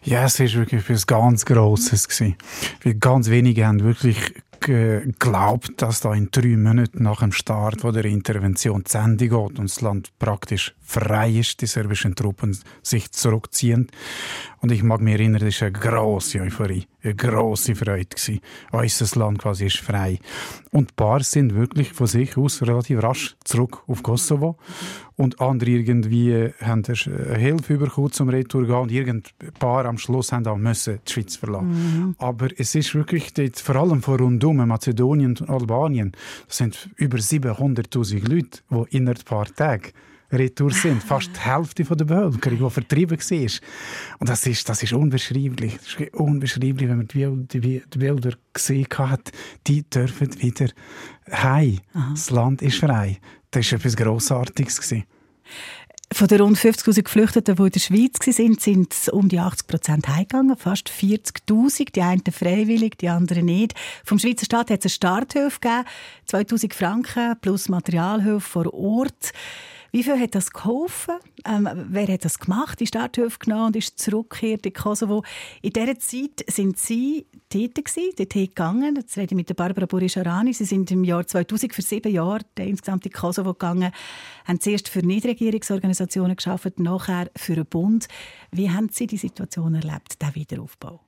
Ja, 0.04 0.24
es 0.24 0.40
war 0.40 0.52
wirklich 0.52 0.82
etwas 0.82 1.06
ganz 1.06 1.44
Grosses. 1.44 2.08
Gewesen. 2.08 2.36
Weil 2.84 2.94
ganz 2.94 3.28
wenige 3.30 3.66
haben 3.66 3.82
wirklich 3.82 4.16
glaubt, 4.60 5.82
dass 5.82 6.00
da 6.00 6.14
in 6.14 6.30
drei 6.30 6.56
Monaten 6.56 7.02
nach 7.02 7.20
dem 7.20 7.32
Start 7.32 7.82
der 7.82 8.04
Intervention 8.04 8.84
zu 8.84 8.98
Ende 8.98 9.28
geht 9.28 9.58
und 9.58 9.64
das 9.64 9.80
Land 9.80 10.10
praktisch 10.18 10.74
frei 10.80 11.30
ist, 11.30 11.60
die 11.60 11.66
serbischen 11.66 12.14
Truppen 12.14 12.58
sich 12.82 13.12
zurückziehen. 13.12 13.88
Und 14.60 14.72
ich 14.72 14.82
mag 14.82 15.00
mich 15.00 15.14
erinnern, 15.14 15.44
das 15.44 15.60
war 15.60 15.68
eine 15.68 15.78
grosse 15.78 16.40
Euphorie, 16.40 16.86
eine 17.02 17.14
grosse 17.14 17.74
Freude. 17.74 18.06
Gewesen. 18.06 18.40
Unser 18.72 19.18
Land 19.20 19.38
quasi 19.38 19.66
ist 19.66 19.78
frei. 19.78 20.18
Und 20.70 20.92
ein 20.92 20.96
paar 20.96 21.22
sind 21.22 21.54
wirklich 21.54 21.92
von 21.92 22.06
sich 22.06 22.36
aus 22.36 22.62
relativ 22.62 23.02
rasch 23.02 23.36
zurück 23.44 23.82
auf 23.86 24.02
Kosovo. 24.02 24.56
Und 25.16 25.40
andere 25.40 25.70
irgendwie 25.70 26.50
haben 26.60 26.84
Hilfe 26.84 27.76
bekommen 27.76 28.12
zum 28.12 28.28
Retour 28.28 28.66
gehen 28.66 28.76
und 28.76 28.92
irgendein 28.92 29.52
paar 29.58 29.84
am 29.84 29.98
Schluss 29.98 30.32
haben 30.32 30.46
auch 30.46 30.56
müssen 30.56 31.00
die 31.06 31.12
Schweiz 31.12 31.36
verlassen. 31.36 31.68
Mhm. 31.68 32.14
Aber 32.18 32.48
es 32.56 32.74
ist 32.74 32.94
wirklich 32.94 33.34
dort, 33.34 33.58
vor 33.58 33.76
allem 33.76 34.00
von 34.00 34.18
rundum, 34.18 34.47
Mazedonien 34.54 35.36
und 35.36 35.48
Albanien, 35.48 36.12
das 36.46 36.58
sind 36.58 36.90
über 36.96 37.18
700'000 37.18 38.28
Leute, 38.28 38.60
die 38.70 38.96
in 38.96 39.08
ein 39.08 39.14
paar 39.24 39.46
Tagen 39.46 39.92
retour 40.32 40.70
sind. 40.70 41.02
Fast 41.02 41.30
die 41.34 41.40
Hälfte 41.40 41.84
der 41.84 42.04
Bevölkerung, 42.04 42.58
die 42.58 42.70
vertrieben 42.70 43.18
war. 43.18 43.50
Und 44.18 44.28
das 44.28 44.46
ist, 44.46 44.68
das 44.68 44.82
ist 44.82 44.92
unbeschreiblich. 44.92 45.76
Das 45.76 45.94
ist 45.94 46.14
unbeschreiblich, 46.14 46.88
wenn 46.88 46.98
man 46.98 47.08
die, 47.08 47.60
die, 47.60 47.82
die 47.82 47.98
Bilder 47.98 48.32
gesehen 48.52 48.86
hat. 48.96 49.32
Die 49.66 49.88
dürfen 49.88 50.40
wieder 50.40 50.68
heim. 51.30 51.78
Das 52.10 52.30
Land 52.30 52.62
ist 52.62 52.78
frei. 52.78 53.18
Das 53.50 53.70
war 53.72 53.78
etwas 53.78 53.96
Grossartiges. 53.96 54.94
Von 56.10 56.26
den 56.26 56.40
rund 56.40 56.56
50'000 56.56 57.02
Geflüchteten, 57.02 57.56
die 57.56 57.62
in 57.62 57.70
der 57.70 57.80
Schweiz 57.80 58.18
waren, 58.26 58.58
sind 58.58 59.10
um 59.12 59.28
die 59.28 59.38
80 59.38 59.66
Prozent 59.66 60.08
heimgegangen. 60.08 60.56
Fast 60.56 60.88
40'000. 60.88 61.92
Die 61.92 62.00
einen 62.00 62.22
freiwillig, 62.32 62.96
die 62.96 63.10
anderen 63.10 63.44
nicht. 63.44 63.74
Vom 64.04 64.18
Schweizer 64.18 64.46
Staat 64.46 64.70
hat 64.70 64.80
es 64.80 64.84
eine 64.84 64.90
Starthilfe 64.90 65.60
gegeben. 65.60 65.84
2000 66.24 66.74
Franken 66.74 67.36
plus 67.40 67.68
Materialhilfe 67.68 68.40
vor 68.40 68.72
Ort. 68.72 69.32
Wie 69.90 70.02
viel 70.02 70.18
hat 70.18 70.34
das 70.34 70.50
geholfen? 70.50 71.14
Ähm, 71.46 71.68
wer 71.90 72.08
hat 72.08 72.24
das 72.24 72.38
gemacht? 72.38 72.80
Die 72.80 72.86
Starthilfe 72.86 73.38
genommen 73.38 73.66
und 73.66 73.76
ist 73.76 73.98
zurückgekehrt 73.98 74.64
in 74.64 74.72
Kosovo. 74.72 75.24
In 75.60 75.72
dieser 75.72 75.98
Zeit 75.98 76.44
sind 76.46 76.78
Sie 76.78 77.26
tätig 77.48 77.86
gewesen, 77.86 78.14
dorthin 78.16 78.46
gegangen. 78.46 78.96
Jetzt 78.96 79.16
rede 79.16 79.34
ich 79.34 79.36
mit 79.36 79.56
Barbara 79.56 79.86
Borisharani. 79.86 80.52
Sie 80.52 80.64
sind 80.64 80.90
im 80.90 81.04
Jahr 81.04 81.26
2000 81.26 81.74
für 81.74 81.82
sieben 81.82 82.12
Jahre 82.12 82.40
insgesamt 82.58 83.06
in 83.06 83.12
Kosovo 83.12 83.52
gegangen, 83.52 83.92
haben 84.44 84.60
zuerst 84.60 84.88
für 84.88 85.00
Nichtregierungsorganisationen 85.00 86.36
geschafft, 86.36 86.78
nachher 86.78 87.30
für 87.36 87.54
einen 87.54 87.66
Bund. 87.66 88.08
Wie 88.50 88.70
haben 88.70 88.88
Sie 88.90 89.06
die 89.06 89.16
Situation 89.16 89.74
erlebt, 89.74 90.20
den 90.20 90.34
Wiederaufbau? 90.34 91.00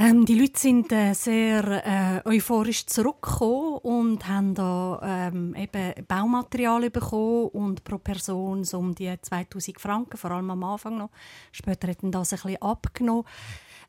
Ähm, 0.00 0.24
die 0.24 0.40
Leute 0.40 0.58
sind 0.58 0.90
äh, 0.92 1.12
sehr 1.12 2.22
äh, 2.24 2.26
euphorisch 2.26 2.86
zurückgekommen 2.86 3.78
und 3.82 4.26
haben 4.26 4.54
da 4.54 4.98
ähm, 5.04 5.54
eben 5.54 6.06
Baumaterial 6.06 6.88
bekommen 6.88 7.48
und 7.48 7.84
pro 7.84 7.98
Person 7.98 8.64
so 8.64 8.78
um 8.78 8.94
die 8.94 9.14
2000 9.20 9.78
Franken, 9.78 10.16
vor 10.16 10.30
allem 10.30 10.50
am 10.50 10.64
Anfang 10.64 10.96
noch. 10.96 11.10
Später 11.52 11.88
hätten 11.88 12.10
das 12.12 12.32
ein 12.32 12.38
bisschen 12.38 12.62
abgenommen. 12.62 13.24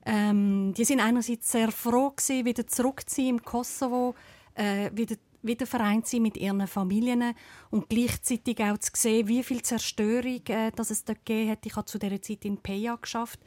Ähm, 0.06 0.74
die 0.76 0.86
sind 0.86 1.00
einerseits 1.00 1.52
sehr 1.52 1.72
froh 1.72 2.12
gewesen, 2.12 2.46
wieder 2.46 2.66
zurückzuziehen 2.66 3.38
im 3.38 3.44
Kosovo, 3.44 4.16
äh, 4.56 4.90
wieder 4.94 5.16
wieder 5.44 5.66
vereint 5.66 6.08
sind 6.08 6.24
mit 6.24 6.38
ihren 6.38 6.68
Familien 6.68 7.34
und 7.70 7.90
gleichzeitig 7.90 8.60
auch 8.60 8.78
zu 8.78 8.92
sehen, 8.96 9.28
wie 9.28 9.44
viel 9.44 9.62
Zerstörung 9.62 10.42
äh, 10.48 10.72
dass 10.76 10.92
es 10.92 11.04
dort 11.04 11.26
gegeben 11.26 11.52
hat. 11.52 11.66
Ich 11.66 11.76
habe 11.76 11.86
zu 11.86 11.98
dieser 11.98 12.22
Zeit 12.22 12.46
in 12.46 12.58
Peja 12.58 12.96
geschafft. 12.96 13.40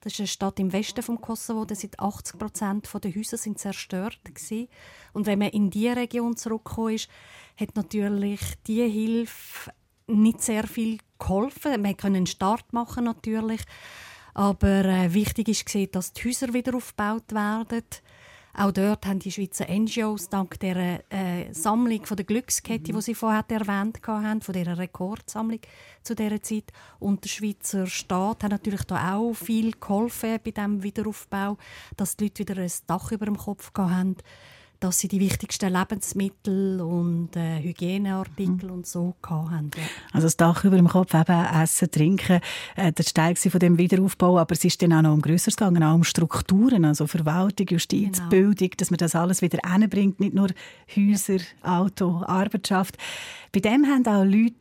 Das 0.00 0.12
ist 0.12 0.20
eine 0.20 0.28
Stadt 0.28 0.60
im 0.60 0.72
Westen 0.72 1.02
vom 1.02 1.20
Kosovo. 1.20 1.64
Da 1.64 1.74
sind 1.74 1.98
80 1.98 2.38
Prozent 2.38 2.88
der 3.02 3.14
Häuser 3.14 3.36
sind 3.36 3.58
zerstört 3.58 4.20
gewesen. 4.24 4.68
Und 5.12 5.26
wenn 5.26 5.38
man 5.38 5.48
in 5.48 5.70
diese 5.70 5.96
Region 5.96 6.36
zurückgekommen 6.36 6.94
ist, 6.94 7.08
hat 7.58 7.76
natürlich 7.76 8.40
diese 8.66 8.86
Hilfe 8.86 9.72
nicht 10.06 10.42
sehr 10.42 10.66
viel 10.66 10.98
geholfen. 11.18 11.82
Man 11.82 11.96
konnte 11.96 12.16
einen 12.16 12.26
Start 12.26 12.72
machen 12.72 13.04
natürlich, 13.04 13.62
aber 14.34 14.84
äh, 14.84 15.14
wichtig 15.14 15.48
ist 15.48 15.94
dass 15.94 16.12
die 16.12 16.28
Häuser 16.28 16.52
wieder 16.52 16.74
aufgebaut 16.74 17.32
werden 17.32 17.84
auch 18.52 18.72
dort 18.72 19.06
haben 19.06 19.20
die 19.20 19.30
Schweizer 19.30 19.66
NGOs 19.68 20.28
dank 20.28 20.58
der 20.58 21.04
äh, 21.10 21.52
Sammlung 21.52 22.04
von 22.04 22.16
der 22.16 22.26
Glückskette, 22.26 22.92
mhm. 22.92 22.96
die 22.96 23.02
sie 23.02 23.14
vorher 23.14 23.44
erwähnt 23.48 24.00
haben, 24.06 24.42
von 24.42 24.52
dieser 24.52 24.76
Rekordsammlung 24.76 25.60
zu 26.02 26.16
dieser 26.16 26.42
Zeit, 26.42 26.72
und 26.98 27.22
der 27.24 27.28
Schweizer 27.28 27.86
Staat 27.86 28.42
hat 28.42 28.50
natürlich 28.50 28.82
da 28.84 29.14
auch 29.14 29.34
viel 29.34 29.72
geholfen 29.72 30.40
bei 30.44 30.50
dem 30.50 30.82
Wiederaufbau, 30.82 31.58
dass 31.96 32.16
die 32.16 32.24
Leute 32.24 32.40
wieder 32.40 32.60
ein 32.60 32.72
Dach 32.86 33.12
über 33.12 33.26
dem 33.26 33.38
Kopf 33.38 33.70
haben 33.76 34.16
dass 34.80 34.98
sie 34.98 35.08
die 35.08 35.20
wichtigsten 35.20 35.72
Lebensmittel 35.72 36.80
und 36.80 37.36
äh, 37.36 37.62
Hygieneartikel 37.62 38.68
mhm. 38.68 38.74
und 38.74 38.86
so 38.86 39.14
hatten. 39.22 39.70
Ja. 39.76 39.82
Also 40.12 40.26
das 40.26 40.36
Dach 40.36 40.64
über 40.64 40.76
dem 40.76 40.88
Kopf, 40.88 41.14
eben 41.14 41.44
Essen, 41.44 41.90
Trinken, 41.90 42.40
äh, 42.76 42.92
das 42.92 43.12
Teil 43.12 43.36
von 43.36 43.60
dem 43.60 43.78
Wiederaufbau, 43.78 44.38
aber 44.38 44.52
es 44.52 44.64
ist 44.64 44.80
dann 44.82 44.94
auch 44.94 45.02
noch 45.02 45.12
um 45.12 45.22
Größeres 45.22 45.56
gegangen, 45.56 45.82
auch 45.82 45.94
um 45.94 46.04
Strukturen, 46.04 46.84
also 46.84 47.06
Verwaltung, 47.06 47.66
Justiz, 47.68 48.18
genau. 48.18 48.30
Bildung, 48.30 48.70
dass 48.76 48.90
man 48.90 48.98
das 48.98 49.14
alles 49.14 49.42
wieder 49.42 49.58
hinbringt, 49.70 50.18
nicht 50.18 50.34
nur 50.34 50.48
Häuser, 50.96 51.38
Auto, 51.62 52.22
Arbeitschaft. 52.24 52.96
Bei 53.52 53.60
dem 53.60 53.86
haben 53.86 54.06
auch 54.06 54.24
Leute 54.24 54.54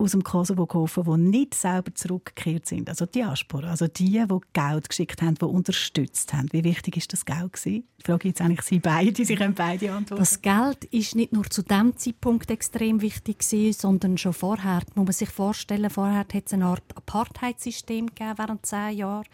aus 0.00 0.12
dem 0.12 0.24
Kosovo 0.24 0.66
geholfen, 0.66 1.04
die 1.04 1.30
nicht 1.30 1.54
selber 1.54 1.94
zurückgekehrt 1.94 2.66
sind. 2.66 2.88
Also 2.88 3.04
die 3.04 3.20
Diaspora, 3.20 3.70
also 3.70 3.86
die, 3.86 4.24
die 4.26 4.38
Geld 4.52 4.88
geschickt 4.88 5.20
haben, 5.20 5.34
die 5.34 5.44
unterstützt 5.44 6.32
haben. 6.32 6.48
Wie 6.52 6.64
wichtig 6.64 6.96
ist 6.96 7.12
das 7.12 7.24
Geld 7.24 7.52
gewesen? 7.52 7.84
Ich 7.98 8.06
frage 8.06 8.28
jetzt 8.28 8.40
eigentlich 8.40 8.62
Sie 8.62 8.78
beide, 8.78 9.24
Sie 9.24 9.34
können 9.34 9.54
beide 9.54 9.92
antworten. 9.92 10.22
Das 10.22 10.40
Geld 10.40 10.84
ist 10.86 11.14
nicht 11.14 11.32
nur 11.32 11.44
zu 11.44 11.62
dem 11.62 11.96
Zeitpunkt 11.96 12.50
extrem 12.50 13.02
wichtig 13.02 13.40
gewesen, 13.40 13.78
sondern 13.78 14.16
schon 14.16 14.32
vorher. 14.32 14.82
Man 14.94 15.04
muss 15.04 15.18
sich 15.18 15.28
vorstellen, 15.28 15.90
vorher 15.90 16.20
hat 16.20 16.34
es 16.34 16.52
eine 16.54 16.64
Art 16.64 16.82
Apartheidssystem 16.94 18.06
gegeben 18.06 18.34
während 18.36 18.64
zehn 18.64 18.96
Jahren, 18.96 19.26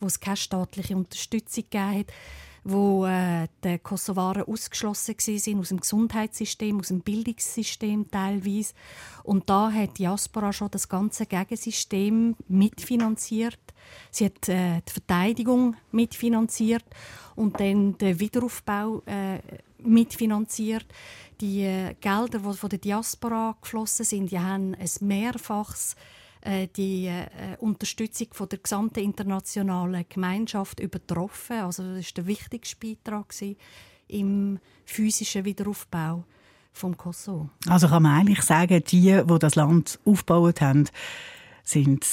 wo 0.00 0.06
es 0.06 0.20
keine 0.20 0.36
staatliche 0.36 0.96
Unterstützung 0.96 1.64
gegeben 1.70 2.00
hat 2.00 2.06
wo 2.64 3.06
äh, 3.06 3.48
die 3.64 3.78
Kosovaren 3.78 4.42
ausgeschlossen 4.42 5.14
sind 5.18 5.60
aus 5.60 5.68
dem 5.68 5.80
Gesundheitssystem, 5.80 6.78
aus 6.78 6.88
dem 6.88 7.00
Bildungssystem 7.00 8.10
teilweise. 8.10 8.74
Und 9.22 9.48
da 9.48 9.70
hat 9.70 9.90
die 9.90 10.02
Diaspora 10.02 10.52
schon 10.52 10.70
das 10.70 10.88
ganze 10.88 11.26
Gegensystem 11.26 12.36
mitfinanziert. 12.48 13.58
Sie 14.10 14.26
hat 14.26 14.48
äh, 14.48 14.80
die 14.86 14.92
Verteidigung 14.92 15.76
mitfinanziert 15.92 16.84
und 17.36 17.58
dann 17.60 17.96
den 17.98 18.20
Wiederaufbau 18.20 19.02
äh, 19.06 19.38
mitfinanziert. 19.78 20.86
Die 21.40 21.62
äh, 21.62 21.94
Gelder, 22.00 22.40
die 22.40 22.56
von 22.56 22.70
der 22.70 22.78
Diaspora 22.78 23.56
geflossen 23.60 24.04
sind, 24.04 24.30
die 24.30 24.38
haben 24.38 24.74
ein 24.74 24.90
mehrfaches 25.00 25.96
äh, 26.42 26.68
die 26.68 27.06
äh, 27.06 27.26
Unterstützung 27.58 28.28
von 28.32 28.48
der 28.48 28.58
gesamten 28.58 29.00
internationalen 29.00 30.04
Gemeinschaft 30.08 30.80
übertroffen. 30.80 31.58
Also 31.58 31.82
das 31.82 31.98
ist 32.00 32.16
der 32.16 32.26
wichtigste 32.26 32.76
Beitrag 32.76 33.34
im 34.08 34.58
physischen 34.84 35.44
Wiederaufbau 35.44 36.24
vom 36.72 36.96
Kosovo. 36.96 37.50
Also 37.68 37.88
kann 37.88 38.02
man 38.02 38.20
eigentlich 38.20 38.42
sagen, 38.42 38.82
die, 38.88 39.22
die 39.24 39.38
das 39.38 39.54
Land 39.54 39.98
aufgebaut 40.04 40.60
haben, 40.60 40.88
sind 41.62 42.06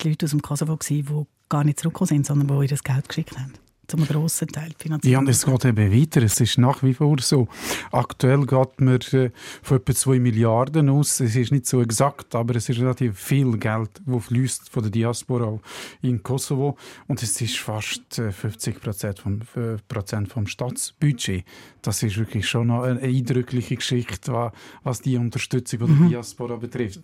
die 0.00 0.08
Leute 0.08 0.26
aus 0.26 0.30
dem 0.30 0.42
Kosovo 0.42 0.78
die 0.88 1.04
gar 1.48 1.64
nicht 1.64 1.80
zurückgekommen 1.80 2.08
sind, 2.08 2.26
sondern 2.26 2.48
die 2.48 2.64
ihr 2.64 2.68
das 2.68 2.84
Geld 2.84 3.08
geschickt 3.08 3.38
haben 3.38 3.54
zum 3.90 4.06
grossen 4.06 4.48
Teil 4.48 4.70
finanziert. 4.78 5.12
Ja, 5.12 5.18
und 5.18 5.28
es 5.28 5.44
geht 5.44 5.64
eben 5.64 5.92
weiter. 5.92 6.22
Es 6.22 6.40
ist 6.40 6.58
nach 6.58 6.82
wie 6.82 6.94
vor 6.94 7.16
so. 7.20 7.48
Aktuell 7.90 8.46
geht 8.46 8.80
man 8.80 9.00
äh, 9.12 9.30
von 9.62 9.78
etwa 9.78 9.94
2 9.94 10.18
Milliarden 10.20 10.88
aus. 10.88 11.20
Es 11.20 11.34
ist 11.34 11.50
nicht 11.50 11.66
so 11.66 11.82
exakt, 11.82 12.34
aber 12.34 12.56
es 12.56 12.68
ist 12.68 12.78
relativ 12.78 13.18
viel 13.18 13.58
Geld, 13.58 13.90
das 14.06 14.24
fließt 14.24 14.70
von 14.70 14.82
der 14.82 14.92
Diaspora 14.92 15.58
in 16.02 16.22
Kosovo. 16.22 16.76
Und 17.08 17.22
es 17.22 17.40
ist 17.40 17.58
fast 17.58 18.18
äh, 18.18 18.30
50 18.30 18.80
Prozent 18.80 19.18
vom, 19.18 19.40
äh, 19.56 19.76
Prozent 19.88 20.28
vom 20.28 20.46
Staatsbudget. 20.46 21.44
Das 21.82 22.02
ist 22.02 22.16
wirklich 22.16 22.48
schon 22.48 22.68
noch 22.68 22.82
eine 22.82 23.00
eindrückliche 23.00 23.76
Geschichte, 23.76 24.52
was 24.84 25.00
die 25.00 25.16
Unterstützung 25.16 25.80
von 25.80 25.88
der 25.88 25.96
mhm. 25.96 26.08
Diaspora 26.10 26.56
betrifft. 26.56 27.00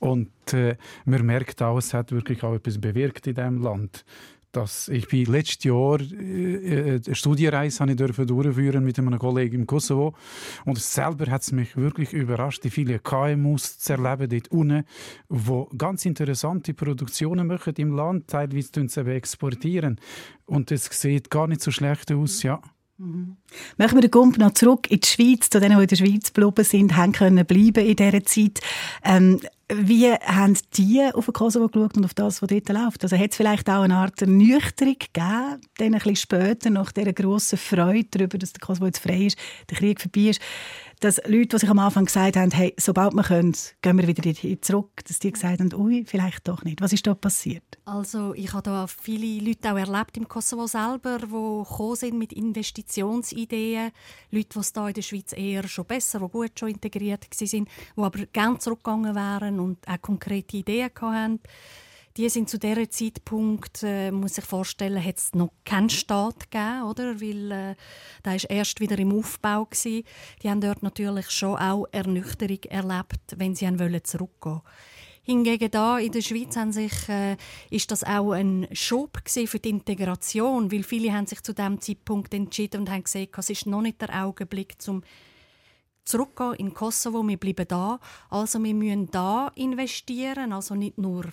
Und 0.00 0.30
äh, 0.52 0.76
man 1.04 1.24
merkt 1.24 1.62
auch, 1.62 1.78
es 1.78 1.94
hat 1.94 2.12
wirklich 2.12 2.42
auch 2.42 2.54
etwas 2.54 2.78
bewirkt 2.78 3.26
in 3.26 3.34
diesem 3.34 3.62
Land 3.62 4.04
dass 4.56 4.88
ich 4.88 5.08
bin 5.08 5.26
letztes 5.26 5.64
Jahr 5.64 6.00
äh, 6.00 7.00
eine 7.04 7.14
Studienreise 7.14 7.80
habe 7.80 7.92
ich 7.92 7.96
dürfen 7.96 8.26
durchführen 8.26 8.84
mit 8.84 8.98
einem 8.98 9.18
Kollegen 9.18 9.60
im 9.60 9.66
Kosovo. 9.66 10.14
Und 10.64 10.78
selber 10.78 11.30
hat 11.30 11.42
es 11.42 11.52
mich 11.52 11.76
wirklich 11.76 12.12
überrascht, 12.12 12.64
die 12.64 12.70
viele 12.70 12.98
KMUs 12.98 13.78
zu 13.78 13.92
erleben 13.94 14.28
dort 14.28 14.48
unten, 14.48 14.84
wo 15.28 15.68
ganz 15.76 16.06
interessante 16.06 16.74
Produktionen 16.74 17.46
machen 17.46 17.74
im 17.76 17.94
Land, 17.94 18.28
teilweise 18.28 18.88
sie 18.88 19.00
exportieren. 19.00 20.00
Und 20.46 20.70
es 20.70 20.84
sieht 20.84 21.30
gar 21.30 21.46
nicht 21.46 21.62
so 21.62 21.70
schlecht 21.70 22.12
aus, 22.12 22.42
ja. 22.42 22.60
Mhm. 22.96 23.36
Machen 23.76 23.96
wir 23.96 24.02
den 24.02 24.10
Gump 24.10 24.38
noch 24.38 24.54
zurück 24.54 24.90
in 24.90 25.00
die 25.00 25.06
Schweiz, 25.06 25.50
zu 25.50 25.60
denen, 25.60 25.76
die 25.76 25.82
in 25.82 25.88
der 25.88 25.96
Schweiz 25.96 26.32
geblieben 26.32 26.64
sind, 26.64 26.96
haben 26.96 27.12
können 27.12 27.44
bleiben 27.44 27.84
in 27.84 27.96
dieser 27.96 28.24
Zeit. 28.24 28.60
Ähm, 29.02 29.40
wie 29.72 30.12
haben 30.12 30.56
die 30.76 31.02
auf 31.12 31.24
den 31.24 31.32
Kosovo 31.32 31.68
geschaut 31.68 31.96
und 31.96 32.04
auf 32.04 32.14
das, 32.14 32.42
was 32.42 32.48
dort 32.48 32.68
läuft? 32.68 33.02
Also 33.02 33.16
hat 33.16 33.30
es 33.30 33.36
vielleicht 33.36 33.68
auch 33.68 33.82
eine 33.82 33.96
Art 33.96 34.20
Ernüchterung 34.20 34.96
gegeben, 34.98 35.60
dann 35.78 35.86
ein 35.86 35.92
bisschen 35.92 36.16
später, 36.16 36.70
nach 36.70 36.92
dieser 36.92 37.12
grossen 37.12 37.58
Freude 37.58 38.06
darüber, 38.10 38.38
dass 38.38 38.52
der 38.52 38.60
Kosovo 38.60 38.86
jetzt 38.86 38.98
frei 38.98 39.26
ist, 39.26 39.38
der 39.70 39.78
Krieg 39.78 40.00
vorbei 40.00 40.30
ist, 40.30 40.40
dass 41.04 41.20
Leute, 41.26 41.48
die 41.48 41.58
sich 41.58 41.68
am 41.68 41.78
Anfang 41.78 42.06
gesagt 42.06 42.36
haben, 42.36 42.50
hey, 42.50 42.72
sobald 42.78 43.12
wir 43.12 43.24
können, 43.24 43.54
gehen 43.82 43.98
wir 43.98 44.08
wieder 44.08 44.62
zurück, 44.62 45.04
dass 45.06 45.18
die 45.18 45.32
gesagt 45.32 45.60
haben, 45.60 45.74
ui, 45.74 46.02
vielleicht 46.06 46.48
doch 46.48 46.64
nicht. 46.64 46.80
Was 46.80 46.94
ist 46.94 47.06
da 47.06 47.14
passiert? 47.14 47.62
Also 47.84 48.32
ich 48.32 48.50
habe 48.54 48.62
da 48.62 48.86
viele 48.86 49.46
Leute 49.46 49.70
auch 49.70 49.76
erlebt 49.76 50.16
im 50.16 50.26
Kosovo 50.26 50.66
selber, 50.66 51.18
die 51.18 51.96
sind 51.96 52.18
mit 52.18 52.32
Investitionsideen. 52.32 53.90
Leute, 54.30 54.48
die 54.54 54.58
es 54.58 54.72
da 54.72 54.88
in 54.88 54.94
der 54.94 55.02
Schweiz 55.02 55.34
eher 55.36 55.68
schon 55.68 55.84
besser, 55.84 56.20
die 56.20 56.28
gut 56.28 56.58
schon 56.58 56.70
integriert 56.70 57.26
waren, 57.30 57.64
die 57.66 57.66
aber 57.96 58.26
gerne 58.32 58.58
zurückgegangen 58.58 59.14
wären 59.14 59.60
und 59.60 59.86
auch 59.86 60.00
konkrete 60.00 60.56
Ideen 60.56 60.90
hatten 60.98 61.40
die 62.16 62.28
sind 62.28 62.48
zu 62.48 62.58
dieser 62.58 62.88
Zeitpunkt, 62.88 63.82
äh, 63.82 64.12
muss 64.12 64.38
ich 64.38 64.44
vorstellen, 64.44 65.04
hat 65.04 65.18
es 65.18 65.34
noch 65.34 65.50
keinen 65.64 65.90
Staat 65.90 66.50
gegeben, 66.50 66.82
oder? 66.84 67.20
Weil 67.20 67.50
äh, 67.50 67.74
da 68.22 68.34
ist 68.34 68.44
erst 68.44 68.80
wieder 68.80 68.98
im 68.98 69.16
Aufbau 69.18 69.64
gewesen. 69.64 70.04
Die 70.42 70.50
haben 70.50 70.60
dort 70.60 70.82
natürlich 70.82 71.30
schon 71.30 71.56
auch 71.58 71.86
Ernüchterung 71.90 72.62
erlebt, 72.68 73.34
wenn 73.36 73.56
sie 73.56 73.66
wollen 73.78 74.04
zurückgehen. 74.04 74.60
Hingegen 75.26 75.70
da 75.70 75.98
in 75.98 76.12
der 76.12 76.20
Schweiz 76.20 76.54
haben 76.56 76.70
sich, 76.70 77.08
äh, 77.08 77.36
ist 77.70 77.90
das 77.90 78.04
auch 78.04 78.32
ein 78.32 78.68
Schub 78.72 79.18
für 79.26 79.58
die 79.58 79.70
Integration, 79.70 80.70
weil 80.70 80.82
viele 80.82 81.12
haben 81.12 81.26
sich 81.26 81.42
zu 81.42 81.52
dem 81.52 81.80
Zeitpunkt 81.80 82.32
entschieden 82.34 82.82
und 82.82 82.90
haben 82.90 83.04
gesagt, 83.04 83.38
es 83.38 83.50
ist 83.50 83.66
noch 83.66 83.80
nicht 83.80 84.00
der 84.02 84.24
Augenblick 84.24 84.80
zum 84.80 85.02
zurückgehen 86.04 86.54
in 86.54 86.74
Kosovo, 86.74 87.26
wir 87.26 87.38
bleiben 87.38 87.66
da, 87.66 87.98
also 88.28 88.62
wir 88.62 88.74
müssen 88.74 89.10
da 89.10 89.50
investieren, 89.54 90.52
also 90.52 90.74
nicht 90.74 90.98
nur 90.98 91.24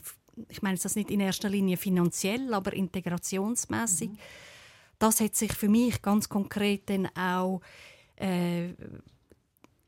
ich 0.50 0.62
meine 0.62 0.78
das 0.78 0.96
nicht 0.96 1.12
in 1.12 1.20
erster 1.20 1.50
Linie 1.50 1.78
finanziell, 1.78 2.54
aber 2.54 2.74
integrationsmäßig. 2.74 4.10
Mhm. 4.10 4.18
Das 5.00 5.20
hat 5.20 5.36
sich 5.36 5.54
für 5.54 5.70
mich 5.70 6.02
ganz 6.02 6.30
konkret 6.30 6.90
dann 6.90 7.08
auch 7.16 7.62
äh, 8.18 8.70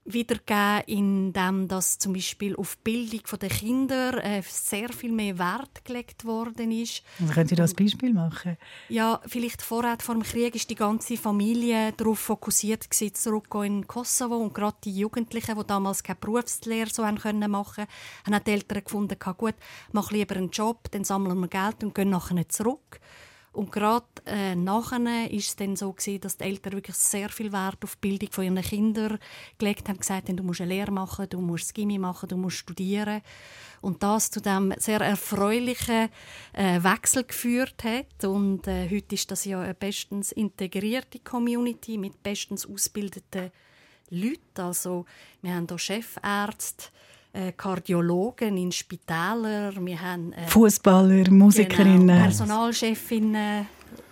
wiedergegeben, 0.06 0.84
indem 0.88 1.68
dass 1.68 1.98
zum 1.98 2.14
Beispiel 2.14 2.56
auf 2.56 2.76
die 2.76 2.92
Bildung 2.92 3.40
der 3.40 3.50
Kinder 3.50 4.24
äh, 4.24 4.42
sehr 4.46 4.90
viel 4.90 5.12
mehr 5.12 5.38
Wert 5.38 5.86
gelegt 5.86 6.26
worden 6.26 6.72
ist. 6.72 7.04
Also 7.20 7.34
können 7.34 7.48
Sie 7.48 7.56
das 7.56 7.74
Beispiel 7.74 8.14
machen? 8.14 8.58
Ja, 8.90 9.22
vielleicht 9.26 9.62
vorher 9.62 9.98
vor 10.00 10.16
dem 10.16 10.24
Krieg 10.24 10.56
ist 10.56 10.70
die 10.70 10.76
ganze 10.76 11.16
Familie 11.16 11.94
darauf 11.94 12.20
fokussiert 12.20 12.90
gewesen, 12.90 13.16
zurückgehen 13.16 13.64
in 13.64 13.88
Kosovo 13.88 14.38
und 14.38 14.54
gerade 14.54 14.78
die 14.84 14.98
Jugendlichen, 14.98 15.58
die 15.58 15.66
damals 15.66 16.04
keine 16.04 16.20
Berufslehre 16.20 16.90
so 16.90 17.06
haben 17.06 17.18
können 17.18 17.50
machen, 17.50 17.86
haben 18.26 18.34
auch 18.34 18.40
die 18.40 18.52
Eltern 18.52 18.84
gefunden, 18.84 19.18
gut, 19.38 19.56
mach 19.92 20.12
lieber 20.12 20.36
einen 20.36 20.50
Job, 20.50 20.92
dann 20.92 21.04
sammeln 21.04 21.40
wir 21.40 21.48
Geld 21.48 21.84
und 21.84 21.96
gehen 21.96 22.10
nachher 22.10 22.48
zurück. 22.50 23.00
Und 23.54 23.72
gerade 23.72 24.06
äh, 24.26 24.56
nachher 24.56 25.32
ist 25.32 25.48
es 25.48 25.56
dann 25.56 25.76
so 25.76 25.94
gewesen, 25.94 26.22
dass 26.22 26.38
die 26.38 26.44
Eltern 26.46 26.74
wirklich 26.74 26.96
sehr 26.96 27.30
viel 27.30 27.52
Wert 27.52 27.84
auf 27.84 27.96
die 27.96 28.10
Bildung 28.10 28.32
von 28.32 28.44
ihren 28.44 28.62
Kindern 28.62 29.20
gelegt 29.60 29.88
haben, 29.88 30.00
gesagt 30.00 30.28
haben, 30.28 30.38
du 30.38 30.44
musst 30.44 30.62
eine 30.62 30.74
Lehre 30.74 30.92
machen, 30.92 31.28
du 31.30 31.40
musst 31.40 31.76
Gimmi 31.76 32.00
machen, 32.00 32.30
du 32.30 32.36
musst 32.36 32.58
studieren. 32.58 33.22
Und 33.82 34.02
das 34.02 34.32
zu 34.32 34.42
dem 34.42 34.74
sehr 34.78 35.02
erfreulichen 35.02 36.10
äh, 36.54 36.84
Wechsel 36.84 37.26
geführt 37.26 37.84
hat. 37.84 38.26
Und 38.26 38.68
äh, 38.68 38.90
heute 38.90 39.14
ist 39.14 39.30
das 39.30 39.46
ja 39.46 39.62
eine 39.62 39.76
bestens 39.76 40.32
integrierte 40.32 41.20
Community 41.20 42.00
mit 42.00 42.24
bestens 42.24 42.66
ausgebildeten 42.66 43.52
Leuten. 44.10 44.62
Also 44.62 45.06
wir 45.44 45.54
haben 45.54 45.68
hier 45.68 45.78
Chefärzte, 45.78 46.88
Kardiologen 47.58 48.58
in 48.58 48.72
Spitälern, 48.72 49.86
wir 49.86 50.02
haben 50.02 50.34
äh, 50.34 50.48
Fußballer, 50.48 51.32
Musikerinnen, 51.32 52.08
genau, 52.08 52.22
Personalchefinnen 52.22 53.66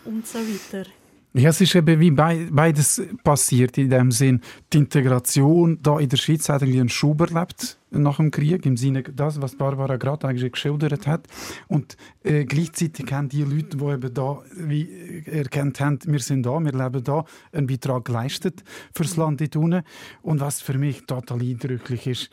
und 0.06 0.28
so 0.28 0.40
weiter. 0.40 0.90
Ja, 1.34 1.50
es 1.50 1.62
ist 1.62 1.76
eben 1.76 1.98
wie 2.02 2.12
beides 2.12 3.02
passiert 3.24 3.78
in 3.78 3.90
dem 3.90 4.12
Sinn. 4.12 4.42
Die 4.74 4.80
Integration 4.80 5.80
da 5.82 5.98
in 5.98 6.10
der 6.10 6.18
Schweiz 6.18 6.50
hat 6.50 6.62
irgendwie 6.62 6.82
einen 6.82 6.90
Schub 6.90 7.22
erlebt 7.22 7.78
nach 7.90 8.18
dem 8.18 8.32
Krieg, 8.32 8.66
im 8.66 8.76
Sinne 8.76 9.04
das, 9.04 9.42
was 9.42 9.56
Barbara 9.56 9.96
gerade 9.96 10.28
eigentlich 10.28 10.52
geschildert 10.52 11.08
hat. 11.08 11.28
Und 11.70 11.96
äh, 12.24 12.44
gleichzeitig 12.44 13.12
haben 13.14 13.30
die 13.30 13.44
Leute, 13.44 13.78
die 13.78 13.86
eben 13.86 14.14
da 14.14 14.42
wie 14.58 15.24
erkannt 15.26 15.80
haben, 15.80 16.00
wir 16.06 16.20
sind 16.20 16.46
da, 16.46 16.60
wir 16.60 16.74
leben 16.74 17.04
da, 17.04 17.24
einen 17.54 17.68
Beitrag 17.68 18.06
geleistet 18.06 18.64
fürs 18.94 19.16
Land 19.16 19.40
in 19.40 19.52
Tunen. 19.52 19.84
Und 20.22 20.42
was 20.42 20.62
für 20.62 20.78
mich 20.78 21.06
total 21.06 21.42
eindrücklich 21.42 22.08
ist, 22.08 22.30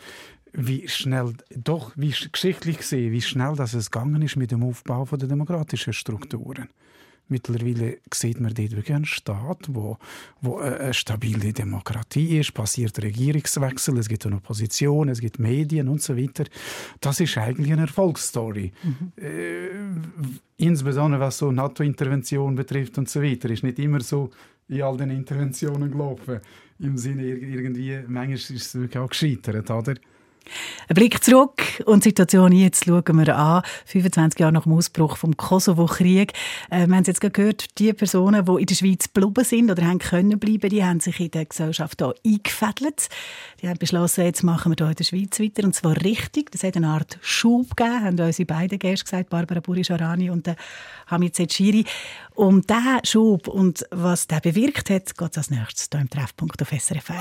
wie 0.52 0.88
schnell, 0.88 1.34
doch 1.54 1.92
wie 1.96 2.14
geschichtlich 2.32 2.78
gesehen, 2.78 3.12
wie 3.12 3.22
schnell 3.22 3.54
das 3.56 3.74
es 3.74 3.90
gegangen 3.90 4.22
ist 4.22 4.36
mit 4.36 4.50
dem 4.50 4.62
Aufbau 4.62 5.04
der 5.04 5.28
demokratischen 5.28 5.92
Strukturen. 5.92 6.68
Mittlerweile 7.30 7.98
sieht 8.12 8.40
man 8.40 8.54
dort 8.54 8.72
wirklich 8.72 8.94
einen 8.94 9.04
Staat, 9.04 9.66
wo, 9.68 9.98
wo 10.40 10.58
eine 10.58 10.94
stabile 10.94 11.52
Demokratie 11.52 12.38
ist, 12.38 12.54
passiert 12.54 13.02
Regierungswechsel, 13.02 13.98
es 13.98 14.08
gibt 14.08 14.24
eine 14.24 14.36
Opposition, 14.36 15.10
es 15.10 15.20
gibt 15.20 15.38
Medien 15.38 15.88
und 15.88 16.00
so 16.00 16.16
weiter. 16.16 16.44
Das 17.00 17.20
ist 17.20 17.36
eigentlich 17.36 17.70
eine 17.70 17.82
Erfolgsstory. 17.82 18.72
Mhm. 18.82 19.12
Äh, 19.22 19.68
insbesondere 20.56 21.20
was 21.20 21.38
so 21.38 21.52
NATO-Intervention 21.52 22.54
betrifft 22.54 22.96
und 22.96 23.10
so 23.10 23.22
weiter, 23.22 23.50
ist 23.50 23.62
nicht 23.62 23.78
immer 23.78 24.00
so 24.00 24.30
in 24.68 24.82
all 24.82 24.96
den 24.96 25.10
Interventionen 25.10 25.90
gelaufen. 25.90 26.40
Im 26.78 26.96
Sinne 26.96 27.24
irgendwie, 27.26 27.98
manchmal 28.06 28.36
ist 28.36 28.50
es 28.50 28.74
wirklich 28.74 28.98
auch 28.98 29.10
gescheitert, 29.10 29.70
oder? 29.70 29.94
Ein 30.88 30.94
Blick 30.94 31.22
zurück 31.22 31.62
und 31.86 32.04
die 32.04 32.10
Situation 32.10 32.52
jetzt 32.52 32.84
schauen 32.84 33.18
wir 33.18 33.36
an. 33.36 33.62
25 33.86 34.40
Jahre 34.40 34.52
nach 34.52 34.64
dem 34.64 34.72
Ausbruch 34.72 35.16
vom 35.16 35.36
Kosovo-Krieg. 35.36 36.32
Äh, 36.70 36.86
wir 36.86 36.96
haben 36.96 37.04
jetzt 37.04 37.20
gehört, 37.20 37.78
die 37.78 37.92
Personen, 37.92 38.44
die 38.44 38.60
in 38.60 38.66
der 38.66 38.74
Schweiz 38.74 39.12
geblieben 39.12 39.44
sind 39.44 39.70
oder 39.70 39.84
haben 39.84 39.98
können 39.98 40.38
bleiben, 40.38 40.70
die 40.70 40.84
haben 40.84 41.00
sich 41.00 41.20
in 41.20 41.30
der 41.30 41.44
Gesellschaft 41.44 42.00
hier 42.00 42.14
eingefädelt. 42.24 43.08
Die 43.60 43.68
haben 43.68 43.78
beschlossen, 43.78 44.24
jetzt 44.24 44.42
machen 44.42 44.72
wir 44.72 44.76
hier 44.76 44.90
in 44.90 44.96
der 44.96 45.04
Schweiz 45.04 45.40
weiter. 45.40 45.64
Und 45.64 45.74
zwar 45.74 45.96
richtig. 46.02 46.50
Das 46.52 46.62
hat 46.62 46.76
eine 46.76 46.88
Art 46.88 47.18
Schub 47.20 47.76
gegeben, 47.76 48.04
haben 48.04 48.20
unsere 48.20 48.46
beiden 48.46 48.78
Gäste 48.78 49.04
gesagt, 49.04 49.30
Barbara 49.30 49.60
Burischarani 49.60 50.30
und 50.30 50.48
Hamid 51.06 51.36
Zetschiri. 51.36 51.84
Um 52.34 52.62
diesen 52.62 53.00
Schub 53.04 53.48
und 53.48 53.84
was 53.90 54.26
der 54.26 54.40
bewirkt 54.40 54.90
hat, 54.90 55.16
geht 55.16 55.30
es 55.30 55.38
als 55.38 55.50
nächstes 55.50 55.88
hier 55.90 56.00
im 56.00 56.10
Treffpunkt 56.10 56.60
auf 56.62 56.68
SRF 56.68 57.10
1. 57.10 57.20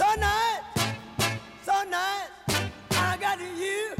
So 0.00 0.08
nice, 0.14 0.62
so 1.62 1.72
nice, 1.90 2.30
I 2.92 3.18
got 3.20 3.38
you. 3.38 3.94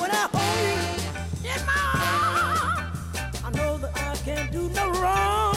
When 0.00 0.10
I 0.10 0.28
hold 0.34 1.00
you 1.44 1.48
in 1.48 1.64
my 1.64 1.80
arms, 1.94 2.98
I 3.44 3.50
know 3.54 3.78
that 3.78 3.92
I 3.94 4.16
can't 4.24 4.50
do 4.50 4.68
no 4.70 4.90
wrong. 4.90 5.54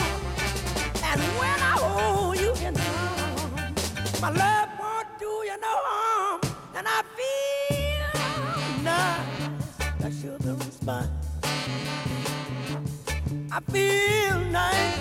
And 1.04 1.20
when 1.40 1.60
I 1.60 1.78
hold 1.82 2.38
you 2.40 2.54
in 2.64 2.76
my 2.76 2.86
arms, 3.58 4.22
my 4.22 4.30
love 4.30 4.70
won't 4.80 5.08
do 5.18 5.26
you 5.26 5.58
no 5.60 5.78
harm. 5.88 6.42
And 6.76 6.88
I 6.88 7.02
feel 7.18 8.22
nice, 8.84 9.26
I 13.56 13.60
feel 13.72 14.40
nice, 14.50 14.98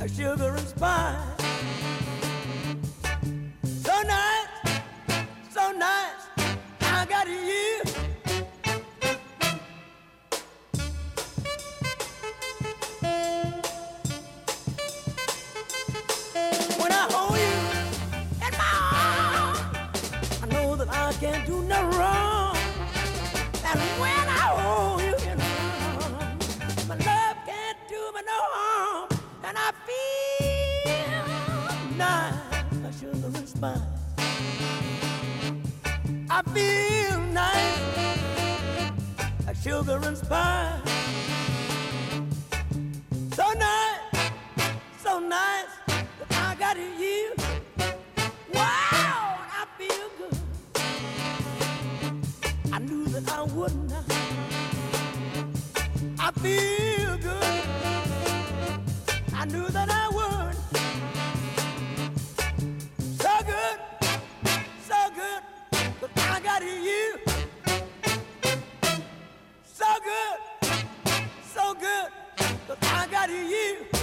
a 0.00 0.08
sugar 0.08 0.56
and 0.56 0.66
spice. 0.66 1.18
So 3.62 4.02
nice, 4.02 4.48
so 5.54 5.70
nice, 5.70 6.26
I 6.80 7.06
got 7.08 7.28
you. 7.28 7.82
When 16.76 16.90
I 16.90 17.06
hold 17.12 17.38
you 17.38 17.54
in 18.46 18.52
my 18.58 18.72
arms, 18.90 19.60
I 20.42 20.44
know 20.50 20.74
that 20.74 20.88
I 20.90 21.12
can't 21.20 21.46
do 21.46 21.62
no 21.62 21.82
wrong. 21.90 22.56
And 23.64 23.78
when 24.00 24.28
I 24.28 24.59
fine. 33.60 33.82
I 36.30 36.42
feel 36.54 37.20
nice, 37.32 37.80
like 39.46 39.56
sugar 39.56 40.00
and 40.02 40.16
spice. 40.16 40.80
So 43.36 43.52
nice, 43.52 44.30
so 45.02 45.18
nice 45.18 45.72
that 45.86 46.32
I 46.32 46.54
got 46.58 46.76
you. 46.78 47.34
Wow, 48.54 49.38
I 49.60 49.66
feel 49.78 50.08
good. 50.18 50.38
I 52.72 52.78
knew 52.78 53.04
that 53.06 53.30
I 53.30 53.42
would 53.42 53.74
not. 53.90 54.04
I 56.18 56.30
feel 56.42 57.18
good. 57.18 57.64
I 59.34 59.44
knew 59.44 59.68
that 59.68 59.90
I. 59.90 59.99
out 73.20 73.28
of 73.28 73.36
you. 73.36 73.99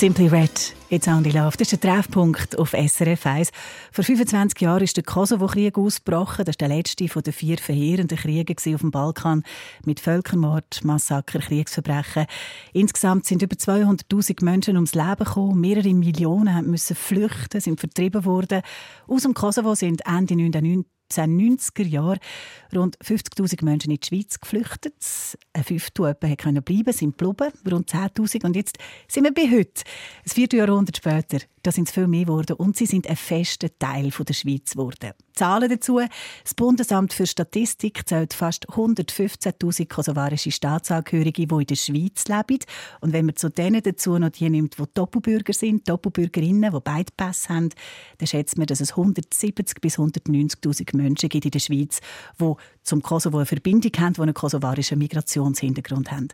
Simply 0.00 0.28
Red, 0.28 0.74
It's 0.88 1.06
Only 1.08 1.30
Love. 1.30 1.58
Das 1.58 1.70
ist 1.70 1.72
der 1.72 1.92
Treffpunkt 1.92 2.58
auf 2.58 2.70
SRF 2.70 3.26
1. 3.26 3.50
Vor 3.92 4.02
25 4.02 4.58
Jahren 4.58 4.82
ist 4.82 4.96
der 4.96 5.04
Kosovo-Krieg 5.04 5.76
ausgebrochen. 5.76 6.46
Das 6.46 6.54
war 6.58 6.68
der 6.68 6.74
letzte 6.74 7.06
von 7.06 7.22
den 7.22 7.34
vier 7.34 7.58
verheerenden 7.58 8.16
Kriegen 8.16 8.56
auf 8.74 8.80
dem 8.80 8.90
Balkan 8.90 9.42
mit 9.84 10.00
Völkermord, 10.00 10.82
Massaker, 10.84 11.40
Kriegsverbrechen. 11.40 12.24
Insgesamt 12.72 13.26
sind 13.26 13.42
über 13.42 13.56
200'000 13.56 14.42
Menschen 14.42 14.76
ums 14.76 14.94
Leben 14.94 15.22
gekommen. 15.22 15.60
Mehrere 15.60 15.92
Millionen 15.92 16.70
müssen 16.70 16.96
flüchten, 16.96 17.60
sind 17.60 17.78
vertrieben 17.78 18.24
worden. 18.24 18.62
Aus 19.06 19.24
dem 19.24 19.34
Kosovo 19.34 19.74
sind 19.74 20.06
Ende 20.06 20.34
1990er 21.10 21.86
Jahren 21.86 22.18
rund 22.74 22.98
50'000 22.98 23.64
Menschen 23.64 23.90
in 23.90 23.98
die 23.98 24.06
Schweiz 24.06 24.40
geflüchtet. 24.40 24.94
Ein 25.52 25.64
Fünftel 25.64 26.14
können 26.14 26.62
bleiben, 26.62 26.92
sind 26.92 27.18
geblieben, 27.18 27.52
rund 27.70 27.90
10'000. 27.90 28.44
Und 28.44 28.56
jetzt 28.56 28.78
sind 29.08 29.24
wir 29.24 29.34
bei 29.34 29.50
heute. 29.50 29.82
Ein 30.24 30.30
Vierteljahrhundert 30.30 30.98
später, 30.98 31.38
da 31.62 31.72
sind 31.72 31.88
es 31.88 31.94
viel 31.94 32.06
mehr 32.06 32.24
geworden 32.24 32.56
und 32.56 32.76
sie 32.76 32.86
sind 32.86 33.06
ein 33.08 33.16
fester 33.16 33.68
Teil 33.78 34.10
der 34.10 34.34
Schweiz 34.34 34.72
geworden. 34.72 35.12
Zahlen 35.34 35.70
dazu. 35.70 36.00
Das 36.42 36.54
Bundesamt 36.54 37.12
für 37.12 37.26
Statistik 37.26 38.06
zählt 38.06 38.34
fast 38.34 38.68
115'000 38.68 39.88
kosovarische 39.88 40.50
Staatsangehörige, 40.50 41.46
die 41.46 41.54
in 41.54 41.66
der 41.66 41.76
Schweiz 41.76 42.28
leben. 42.28 42.62
Und 43.00 43.12
wenn 43.12 43.26
man 43.26 43.36
zu 43.36 43.48
denen 43.48 43.82
dazu 43.82 44.18
noch 44.18 44.30
die 44.30 44.48
nimmt, 44.50 44.78
die 44.78 44.84
Doppelbürger 44.92 45.52
sind, 45.52 45.88
Doppelbürgerinnen, 45.88 46.72
die 46.72 46.80
beide 46.82 47.12
Pässe 47.16 47.48
haben, 47.48 47.70
dann 48.18 48.26
schätzt 48.26 48.58
man, 48.58 48.66
dass 48.66 48.80
es 48.80 48.90
170 48.90 49.80
bis 49.80 49.98
190'000 49.98 50.84
Menschen 51.00 51.28
gibt 51.28 51.44
in 51.44 51.50
der 51.50 51.58
Schweiz, 51.58 52.00
die 52.40 52.52
zum 52.82 53.02
Kosovo 53.02 53.38
eine 53.38 53.46
Verbindung 53.46 53.92
haben, 53.98 54.14
die 54.14 54.20
einen 54.22 54.34
kosovarischen 54.34 54.98
Migrationshintergrund 54.98 56.10
haben. 56.10 56.28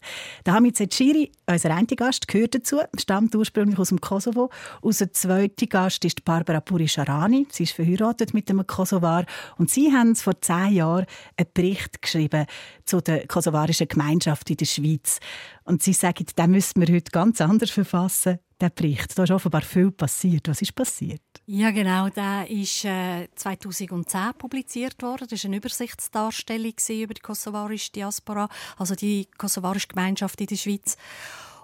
Der 0.44 0.54
Hamid 0.54 0.76
Zetschiri, 0.76 1.32
unser 1.46 1.74
einziger 1.74 2.06
Gast, 2.06 2.28
gehört 2.28 2.54
dazu, 2.54 2.80
stammt 2.98 3.34
ursprünglich 3.34 3.78
aus 3.78 3.88
dem 3.88 4.00
Kosovo. 4.00 4.50
Unser 4.80 5.12
zweiter 5.12 5.66
Gast 5.66 6.04
ist 6.04 6.24
Barbara 6.24 6.60
Purisharani. 6.60 7.46
Sie 7.50 7.64
ist 7.64 7.72
verheiratet 7.72 8.32
mit 8.34 8.48
einem 8.50 8.66
Kosovar 8.66 9.26
und 9.58 9.70
sie 9.70 9.92
haben 9.92 10.14
vor 10.14 10.40
zehn 10.40 10.72
Jahren 10.72 11.06
einen 11.36 11.48
Bericht 11.52 12.00
geschrieben 12.00 12.46
zu 12.84 13.00
der 13.00 13.26
kosovarischen 13.26 13.88
Gemeinschaft 13.88 14.48
in 14.50 14.56
der 14.56 14.66
Schweiz. 14.66 15.20
Und 15.66 15.82
sie 15.82 15.92
sagen, 15.92 16.26
den 16.38 16.50
müssen 16.52 16.80
wir 16.80 16.94
heute 16.94 17.10
ganz 17.10 17.40
anders 17.40 17.70
verfassen, 17.70 18.38
der 18.60 18.70
Bericht. 18.70 19.18
Da 19.18 19.24
ist 19.24 19.32
offenbar 19.32 19.62
viel 19.62 19.90
passiert. 19.90 20.48
Was 20.48 20.62
ist 20.62 20.76
passiert? 20.76 21.20
Ja, 21.46 21.72
genau. 21.72 22.08
Der 22.08 22.48
ist 22.48 22.84
äh, 22.84 23.26
2010 23.34 24.34
publiziert 24.38 25.02
worden. 25.02 25.26
Das 25.28 25.42
war 25.42 25.48
eine 25.48 25.56
Übersichtsdarstellung 25.56 26.74
über 26.88 27.14
die 27.14 27.20
kosovarische 27.20 27.90
Diaspora, 27.90 28.48
also 28.78 28.94
die 28.94 29.26
kosovarische 29.36 29.88
Gemeinschaft 29.88 30.40
in 30.40 30.46
der 30.46 30.56
Schweiz. 30.56 30.96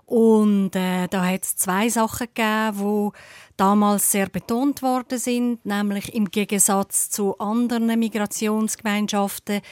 Und 0.06 0.76
äh, 0.76 1.06
da 1.08 1.24
hat 1.24 1.44
es 1.44 1.56
zwei 1.56 1.88
Sachen 1.88 2.26
gegeben, 2.34 3.12
die 3.12 3.18
damals 3.56 4.10
sehr 4.10 4.28
betont 4.28 4.82
worden 4.82 5.18
sind, 5.18 5.64
nämlich 5.64 6.14
im 6.14 6.30
Gegensatz 6.30 7.08
zu 7.10 7.38
anderen 7.38 7.98
Migrationsgemeinschaften 7.98 9.62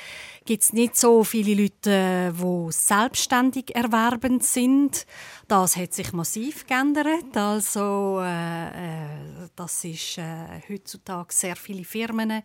gibt 0.45 0.63
es 0.63 0.73
nicht 0.73 0.97
so 0.97 1.23
viele 1.25 1.63
Leute, 1.63 2.35
die 2.37 2.73
selbstständig 2.73 3.75
erwerbend 3.75 4.45
sind. 4.45 5.07
Das 5.49 5.77
hat 5.77 5.93
sich 5.93 6.13
massiv 6.13 6.67
geändert. 6.67 7.37
Also 7.37 8.21
äh, 8.21 8.69
äh, 8.69 9.49
das 9.55 9.85
ist 9.85 10.19
äh, 10.19 10.61
heutzutage 10.69 11.33
sehr 11.33 11.57
viele 11.57 11.85
Firmen 11.85 12.43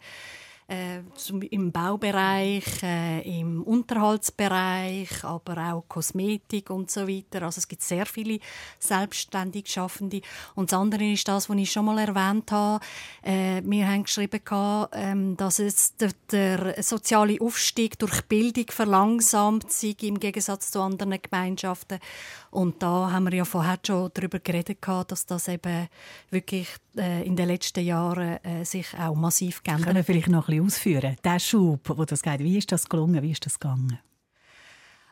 äh, 0.68 1.02
zum- 1.16 1.44
im 1.44 1.72
Baubereich, 1.72 2.82
äh, 2.82 3.40
im 3.40 3.62
Unterhaltsbereich, 3.64 5.24
aber 5.24 5.74
auch 5.74 5.84
Kosmetik 5.88 6.70
und 6.70 6.90
so 6.90 7.08
weiter. 7.08 7.44
Also 7.44 7.60
es 7.60 7.68
gibt 7.68 7.84
sehr 7.84 8.06
viele 8.06 8.40
selbstständig 8.80 9.68
Schaffende. 9.68 10.22
Und 10.56 10.72
das 10.72 10.80
andere 10.80 11.04
ist 11.12 11.28
das, 11.28 11.50
was 11.50 11.58
ich 11.58 11.72
schon 11.72 11.86
mal 11.86 12.00
erwähnt 12.00 12.52
habe. 12.52 12.84
Äh, 13.22 13.62
wir 13.64 13.88
haben 13.88 14.04
geschrieben, 14.04 14.40
gehabt, 14.44 14.96
ähm, 14.96 15.38
dass 15.38 15.60
es 15.60 15.96
der, 15.98 16.12
der 16.32 16.82
soziale 16.82 17.40
Aufstieg 17.40 18.00
durch 18.00 18.24
Bildung 18.24 18.66
verlangsamt 18.70 19.72
sei 19.72 19.96
im 20.02 20.20
Gegensatz 20.20 20.72
zu 20.72 20.82
anderen 20.82 21.20
Gemeinschaften. 21.22 22.00
Und 22.56 22.82
da 22.82 23.12
haben 23.12 23.26
wir 23.26 23.34
ja 23.34 23.44
vorher 23.44 23.78
schon 23.86 24.10
darüber 24.14 24.40
geredet, 24.40 24.78
dass 24.82 25.26
das 25.26 25.50
eben 25.50 25.90
wirklich 26.30 26.70
äh, 26.98 27.28
in 27.28 27.36
den 27.36 27.50
letzten 27.50 27.84
Jahren 27.84 28.42
äh, 28.46 28.64
sich 28.64 28.88
auch 28.98 29.14
massiv 29.14 29.62
geändert 29.62 29.88
Können 29.88 29.98
wir 29.98 30.04
vielleicht 30.06 30.30
noch 30.30 30.48
ein 30.48 30.56
bisschen 30.60 30.66
ausführen? 30.66 31.18
Der 31.22 31.40
Schub, 31.40 31.82
wo 31.98 32.06
das 32.06 32.22
geht, 32.22 32.40
wie 32.40 32.58
ist 32.58 32.72
das 32.72 32.88
gelungen? 32.88 33.22
Wie 33.22 33.32
ist 33.32 33.46
das 33.46 33.60
gegangen? 33.60 34.00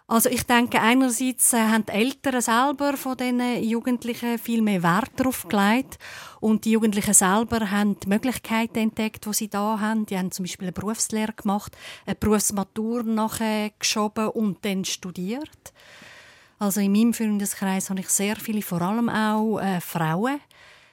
Also 0.08 0.30
ich 0.30 0.44
denke, 0.44 0.80
einerseits 0.80 1.52
äh, 1.52 1.58
haben 1.58 1.86
die 1.86 1.92
Eltern 1.92 2.40
selber 2.40 2.96
von 2.96 3.18
diesen 3.18 3.62
Jugendlichen 3.62 4.40
viel 4.40 4.62
mehr 4.62 4.82
Wert 4.82 5.12
darauf 5.18 5.46
gelegt 5.46 5.98
und 6.40 6.64
die 6.64 6.72
Jugendlichen 6.72 7.14
selber 7.14 7.70
haben 7.72 8.00
die 8.00 8.08
Möglichkeiten 8.08 8.78
entdeckt, 8.78 9.26
die 9.26 9.34
sie 9.34 9.50
da 9.50 9.82
haben. 9.82 10.06
Die 10.06 10.18
haben 10.18 10.32
zum 10.32 10.44
Beispiel 10.44 10.68
eine 10.68 10.74
Berufslehre 10.74 11.34
gemacht, 11.34 11.76
eine 12.06 12.16
Berufsmatur 12.16 13.04
nachher 13.04 13.72
geschoben 13.80 14.30
und 14.30 14.64
dann 14.64 14.86
studiert. 14.86 15.74
Also 16.64 16.80
in 16.80 16.94
meinem 16.94 17.14
Freundeskreis 17.14 17.90
habe 17.90 18.00
ich 18.00 18.08
sehr 18.08 18.38
viele, 18.38 18.62
vor 18.62 18.82
allem 18.82 19.10
auch 19.10 19.60
äh, 19.60 19.82
Frauen, 19.82 20.40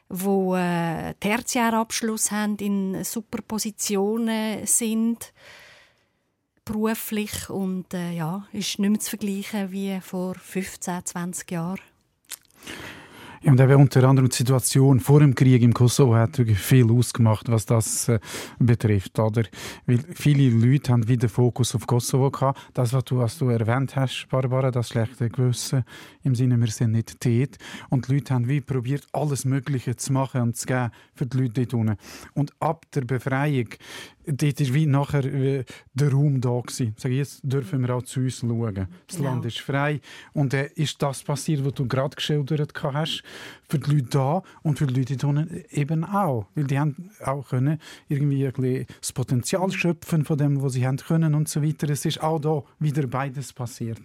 wo 0.08 0.56
äh, 0.56 1.14
Tertiärabschluss 1.20 2.32
haben, 2.32 2.56
in 2.56 3.04
super 3.04 3.40
Positionen 3.40 4.66
sind 4.66 5.32
beruflich 6.64 7.48
und 7.50 7.94
äh, 7.94 8.10
ja, 8.10 8.48
ist 8.52 8.80
nicht 8.80 8.90
mehr 8.90 8.98
zu 8.98 9.10
vergleichen 9.10 9.70
wie 9.70 10.00
vor 10.00 10.34
15, 10.34 11.06
20 11.06 11.50
Jahren. 11.52 11.78
Ja, 13.42 13.52
und 13.52 13.60
eben 13.60 13.74
unter 13.76 14.04
anderem 14.04 14.28
die 14.28 14.36
Situation 14.36 15.00
vor 15.00 15.20
dem 15.20 15.34
Krieg 15.34 15.62
im 15.62 15.72
Kosovo 15.72 16.14
hat 16.14 16.36
viel 16.36 16.90
ausgemacht, 16.92 17.50
was 17.50 17.64
das 17.64 18.06
äh, 18.10 18.20
betrifft. 18.58 19.18
Oder? 19.18 19.44
Weil 19.86 19.98
viele 20.12 20.50
Leute 20.50 20.92
haben 20.92 21.08
wieder 21.08 21.30
Fokus 21.30 21.74
auf 21.74 21.86
Kosovo 21.86 22.30
gehabt. 22.30 22.60
Das, 22.74 22.92
was 22.92 23.04
du, 23.04 23.16
was 23.16 23.38
du 23.38 23.48
erwähnt 23.48 23.96
hast, 23.96 24.26
Barbara, 24.28 24.70
das 24.70 24.90
schlechte 24.90 25.30
Gewissen, 25.30 25.84
im 26.22 26.34
Sinne, 26.34 26.60
wir 26.60 26.66
sind 26.66 26.92
nicht 26.92 27.18
tät. 27.18 27.56
Und 27.88 28.08
die 28.08 28.16
Leute 28.16 28.34
haben 28.34 28.46
wie 28.46 28.60
probiert, 28.60 29.06
alles 29.12 29.46
Mögliche 29.46 29.96
zu 29.96 30.12
machen 30.12 30.42
und 30.42 30.56
zu 30.58 30.66
geben 30.66 30.90
für 31.14 31.24
die 31.24 31.38
Leute 31.38 31.64
dort 31.64 31.72
unten. 31.72 31.96
Und 32.34 32.52
ab 32.60 32.84
der 32.92 33.06
Befreiung, 33.06 33.68
dort 34.32 34.60
ist 34.60 34.74
wie 34.74 34.86
nachher 34.86 35.24
äh, 35.24 35.64
der 35.94 36.12
Raum 36.12 36.40
da 36.40 36.60
gewesen. 36.60 36.94
Sag 36.96 37.12
jetzt 37.12 37.40
dürfen 37.42 37.80
wir 37.82 37.94
auch 37.94 38.02
zu 38.02 38.20
uns 38.20 38.38
schauen. 38.40 38.88
Das 39.06 39.16
Genau. 39.16 39.30
Land 39.30 39.44
ist 39.44 39.60
frei. 39.60 40.00
Und 40.32 40.54
äh, 40.54 40.70
ist 40.74 41.00
das 41.02 41.22
passiert, 41.22 41.64
was 41.64 41.74
du 41.74 41.86
gerade 41.86 42.16
geschildert 42.16 42.72
hast, 42.82 43.22
für 43.68 43.78
die 43.78 43.90
Leute 43.90 44.08
da 44.10 44.42
und 44.62 44.78
für 44.78 44.86
die 44.86 45.00
Leute 45.00 45.26
unten 45.26 45.64
eben 45.70 46.04
auch. 46.04 46.46
Weil 46.54 46.64
die 46.64 46.78
haben 46.78 47.10
auch 47.24 47.48
können 47.48 47.78
irgendwie 48.08 48.46
ein 48.46 48.52
bisschen 48.52 48.86
das 49.00 49.12
Potenzial 49.12 49.70
schöpfen 49.70 50.24
von 50.24 50.38
dem, 50.38 50.62
was 50.62 50.72
sie 50.74 50.86
haben 50.86 50.96
können 50.98 51.34
und 51.34 51.48
so 51.48 51.62
weiter. 51.62 51.88
Es 51.90 52.04
ist 52.04 52.22
auch 52.22 52.40
da 52.40 52.62
wieder 52.78 53.06
beides 53.06 53.52
passiert. 53.52 53.98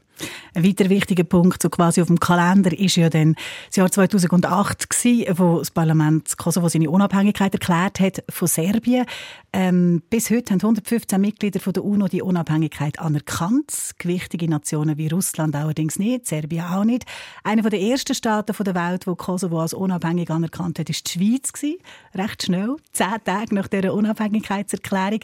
Ein 0.53 0.65
weiter 0.65 0.89
wichtiger 0.89 1.23
Punkt 1.23 1.61
so 1.61 1.69
quasi 1.69 2.01
auf 2.01 2.07
dem 2.07 2.19
Kalender 2.19 2.77
ist 2.77 2.95
ja 2.95 3.09
dann 3.09 3.35
das 3.67 3.75
Jahr 3.75 3.91
2008 3.91 4.89
gewesen, 4.89 5.37
wo 5.37 5.59
das 5.59 5.71
Parlament 5.71 6.37
Kosovo 6.37 6.69
seine 6.69 6.89
Unabhängigkeit 6.89 7.53
erklärt 7.53 7.99
hat 7.99 8.23
von 8.29 8.47
Serbien. 8.47 9.05
Ähm, 9.51 10.01
bis 10.09 10.29
heute 10.29 10.53
haben 10.53 10.61
115 10.61 11.19
Mitglieder 11.19 11.59
von 11.59 11.73
der 11.73 11.83
UNO 11.83 12.07
die 12.07 12.21
Unabhängigkeit 12.21 12.99
anerkannt. 12.99 13.91
Gewichtige 13.97 14.49
Nationen 14.49 14.97
wie 14.97 15.07
Russland 15.07 15.55
allerdings 15.55 15.99
nicht, 15.99 16.27
Serbien 16.27 16.65
auch 16.65 16.83
nicht. 16.83 17.05
Einer 17.43 17.69
der 17.69 17.81
ersten 17.81 18.15
Staaten 18.15 18.53
der 18.63 18.75
Welt, 18.75 19.07
wo 19.07 19.15
Kosovo 19.15 19.59
als 19.59 19.73
unabhängig 19.73 20.29
anerkannt 20.29 20.79
hat, 20.79 20.89
ist 20.89 21.07
die 21.07 21.19
Schweiz 21.19 21.53
gewesen. 21.53 21.77
Recht 22.13 22.43
schnell, 22.43 22.75
zehn 22.91 23.23
Tage 23.23 23.55
nach 23.55 23.67
der 23.67 23.93
Unabhängigkeitserklärung. 23.93 25.19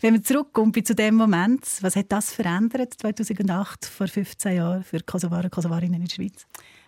Wenn 0.00 0.14
man 0.14 0.24
zurückkommt 0.24 0.86
zu 0.86 0.94
dem 0.94 1.14
Moment, 1.14 1.64
was 1.80 1.96
hat 1.96 2.06
das 2.10 2.32
verändert 2.32 2.94
2008 2.94 3.86
vor 3.86 4.08
15 4.08 4.35
Jahren 4.44 4.84
für 4.84 5.00
Kosovaren 5.00 5.44
und 5.44 5.50
Kosovarinnen 5.50 6.00
in 6.00 6.06
der 6.06 6.14
Schweiz? 6.14 6.46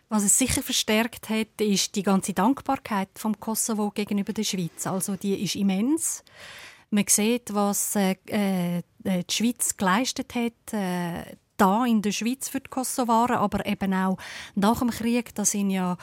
Was 0.08 0.24
es 0.24 0.38
sicher 0.38 0.62
verstärkt 0.62 1.28
hat, 1.28 1.60
ist 1.60 1.94
die 1.94 2.02
ganze 2.02 2.32
Dankbarkeit 2.32 3.10
vom 3.14 3.38
Kosovo 3.38 3.90
gegenüber 3.90 4.32
der 4.32 4.44
Schweiz. 4.44 4.86
Also 4.86 5.16
die 5.16 5.42
ist 5.42 5.54
immens. 5.54 6.24
Man 6.90 7.04
sieht, 7.06 7.52
was 7.52 7.94
äh, 7.96 8.16
äh, 8.26 8.82
die 9.04 9.24
Schweiz 9.34 9.76
geleistet 9.76 10.34
hat. 10.34 10.72
Äh, 10.72 11.36
da 11.58 11.84
in 11.84 12.00
der 12.00 12.12
Schweiz 12.12 12.48
für 12.48 12.60
die 12.60 12.70
Kosovaren, 12.70 13.36
aber 13.36 13.66
eben 13.66 13.92
auch 13.92 14.16
nach 14.54 14.78
dem 14.78 14.90
Krieg. 14.90 15.34
Da 15.34 15.44
sind 15.44 15.70
ja 15.70 15.98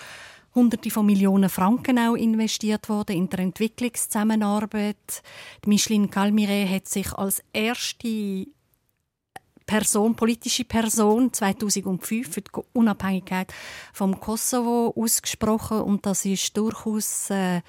Hunderte 0.53 0.89
von 0.89 1.05
Millionen 1.05 1.49
Franken 1.49 1.97
auch 1.97 2.15
investiert 2.15 2.87
worden 2.87 3.15
in 3.15 3.29
der 3.29 3.39
Entwicklungszusammenarbeit. 3.39 5.23
Die 5.63 5.69
Micheline 5.69 6.07
Calmire 6.07 6.69
hat 6.69 6.87
sich 6.87 7.11
als 7.13 7.43
erste 7.51 8.47
Person, 9.65 10.15
politische 10.15 10.65
Person 10.65 11.33
2005 11.33 12.33
für 12.33 12.41
die 12.41 12.51
Unabhängigkeit 12.73 13.53
vom 13.93 14.19
Kosovo 14.19 14.93
ausgesprochen 14.95 15.81
und 15.81 16.05
das 16.05 16.25
ist 16.25 16.55
durchaus 16.55 17.29
äh, 17.29 17.61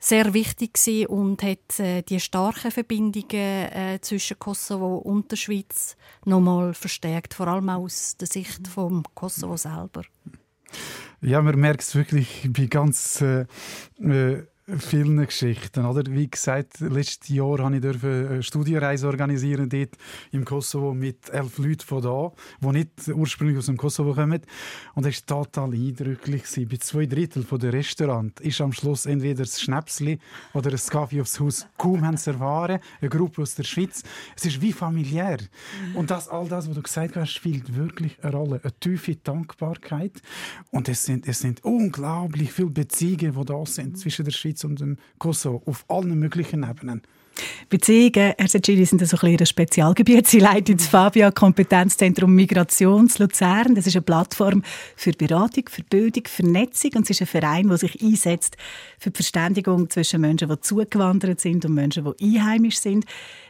sehr 0.00 0.32
wichtig 0.32 0.74
gewesen 0.74 1.06
und 1.06 1.42
hat 1.42 1.78
äh, 1.78 2.02
die 2.02 2.20
starken 2.20 2.70
Verbindungen 2.70 3.72
äh, 3.72 3.98
zwischen 4.00 4.38
Kosovo 4.38 4.96
und 4.96 5.30
der 5.30 5.36
Schweiz 5.36 5.96
nochmal 6.24 6.74
verstärkt, 6.74 7.34
vor 7.34 7.48
allem 7.48 7.68
aus 7.68 8.16
der 8.16 8.26
Sicht 8.26 8.66
vom 8.66 9.04
Kosovo 9.14 9.56
selber. 9.56 10.02
Ja, 11.20 11.42
man 11.42 11.58
merkt 11.58 11.82
es 11.82 11.94
wirklich 11.94 12.48
bei 12.50 12.64
ganz 12.66 13.20
äh, 13.20 13.44
äh, 13.98 14.46
vielen 14.78 15.24
Geschichten. 15.24 15.84
Oder? 15.84 16.02
Wie 16.10 16.28
gesagt, 16.28 16.80
letztes 16.80 17.28
Jahr 17.28 17.58
habe 17.58 17.76
ich 17.76 18.04
eine 18.04 18.42
Studienreise 18.42 19.06
organisieren 19.06 19.68
dort 19.68 19.96
im 20.32 20.44
Kosovo 20.44 20.94
mit 20.94 21.28
elf 21.30 21.58
Leuten 21.58 21.80
von 21.80 22.02
da, 22.02 22.32
die 22.60 22.78
nicht 22.78 23.08
ursprünglich 23.08 23.58
aus 23.58 23.66
dem 23.66 23.76
Kosovo 23.76 24.14
kommen. 24.14 24.40
Und 24.94 25.06
es 25.06 25.22
war 25.28 25.44
total 25.44 25.74
eindrücklich. 25.74 26.44
Bei 26.68 26.76
zwei 26.76 27.06
Drittel 27.06 27.44
der 27.44 27.72
Restaurant 27.72 28.38
ist 28.40 28.60
am 28.60 28.72
Schluss 28.72 29.06
entweder 29.06 29.44
das 29.44 29.60
Schnäpsli 29.60 30.18
oder 30.54 30.70
ein 30.70 30.76
Kaffee 30.76 31.20
aufs 31.20 31.40
Haus. 31.40 31.66
Kaum 31.76 32.04
haben 32.06 32.16
sie 32.16 32.30
erfahren, 32.30 32.80
eine 33.00 33.10
Gruppe 33.10 33.42
aus 33.42 33.54
der 33.54 33.64
Schweiz. 33.64 34.02
Es 34.36 34.46
ist 34.46 34.60
wie 34.60 34.72
familiär. 34.72 35.38
Und 35.94 36.10
das, 36.10 36.28
all 36.28 36.48
das, 36.48 36.68
was 36.68 36.74
du 36.74 36.82
gesagt 36.82 37.16
hast, 37.16 37.32
spielt 37.32 37.76
wirklich 37.76 38.22
eine 38.22 38.32
Rolle. 38.32 38.60
Eine 38.62 38.72
tiefe 38.78 39.16
Dankbarkeit. 39.16 40.20
Und 40.70 40.88
es 40.88 41.04
sind, 41.04 41.26
es 41.26 41.40
sind 41.40 41.64
unglaublich 41.64 42.52
viele 42.52 42.70
Beziehungen, 42.70 43.34
die 43.34 43.44
da 43.44 43.66
sind 43.66 43.98
zwischen 43.98 44.24
der 44.24 44.32
Schweiz 44.32 44.59
und 44.64 44.80
dem 44.80 44.96
Kosovo 45.18 45.62
auf 45.66 45.84
allen 45.88 46.18
möglichen 46.18 46.62
Ebenen. 46.68 47.02
Beziehungen, 47.68 48.34
Herr 48.36 48.48
Secchini, 48.48 48.84
sind 48.84 49.06
so 49.06 49.16
ein 49.16 49.36
ein 49.38 49.46
Spezialgebiet. 49.46 50.26
Sie 50.26 50.40
leitet 50.40 50.80
das 50.80 50.88
Fabia 50.88 51.30
Kompetenzzentrum 51.30 52.34
Migration 52.34 53.08
zu 53.08 53.22
Luzern. 53.22 53.74
Das 53.74 53.86
ist 53.86 53.96
eine 53.96 54.02
Plattform 54.02 54.62
für 54.96 55.12
Beratung, 55.12 55.64
für 55.68 55.82
Bildung, 55.84 56.24
Vernetzung 56.26 56.92
und 56.96 57.04
es 57.04 57.10
ist 57.10 57.22
ein 57.22 57.26
Verein, 57.26 57.68
der 57.68 57.78
sich 57.78 58.02
einsetzt 58.02 58.56
für 58.98 59.10
die 59.10 59.16
Verständigung 59.16 59.88
zwischen 59.88 60.20
Menschen, 60.20 60.48
die 60.48 60.60
zugewandert 60.60 61.40
sind 61.40 61.64
und 61.64 61.74
Menschen, 61.74 62.04
die 62.04 62.36
einheimisch 62.36 62.78
sind. 62.78 63.04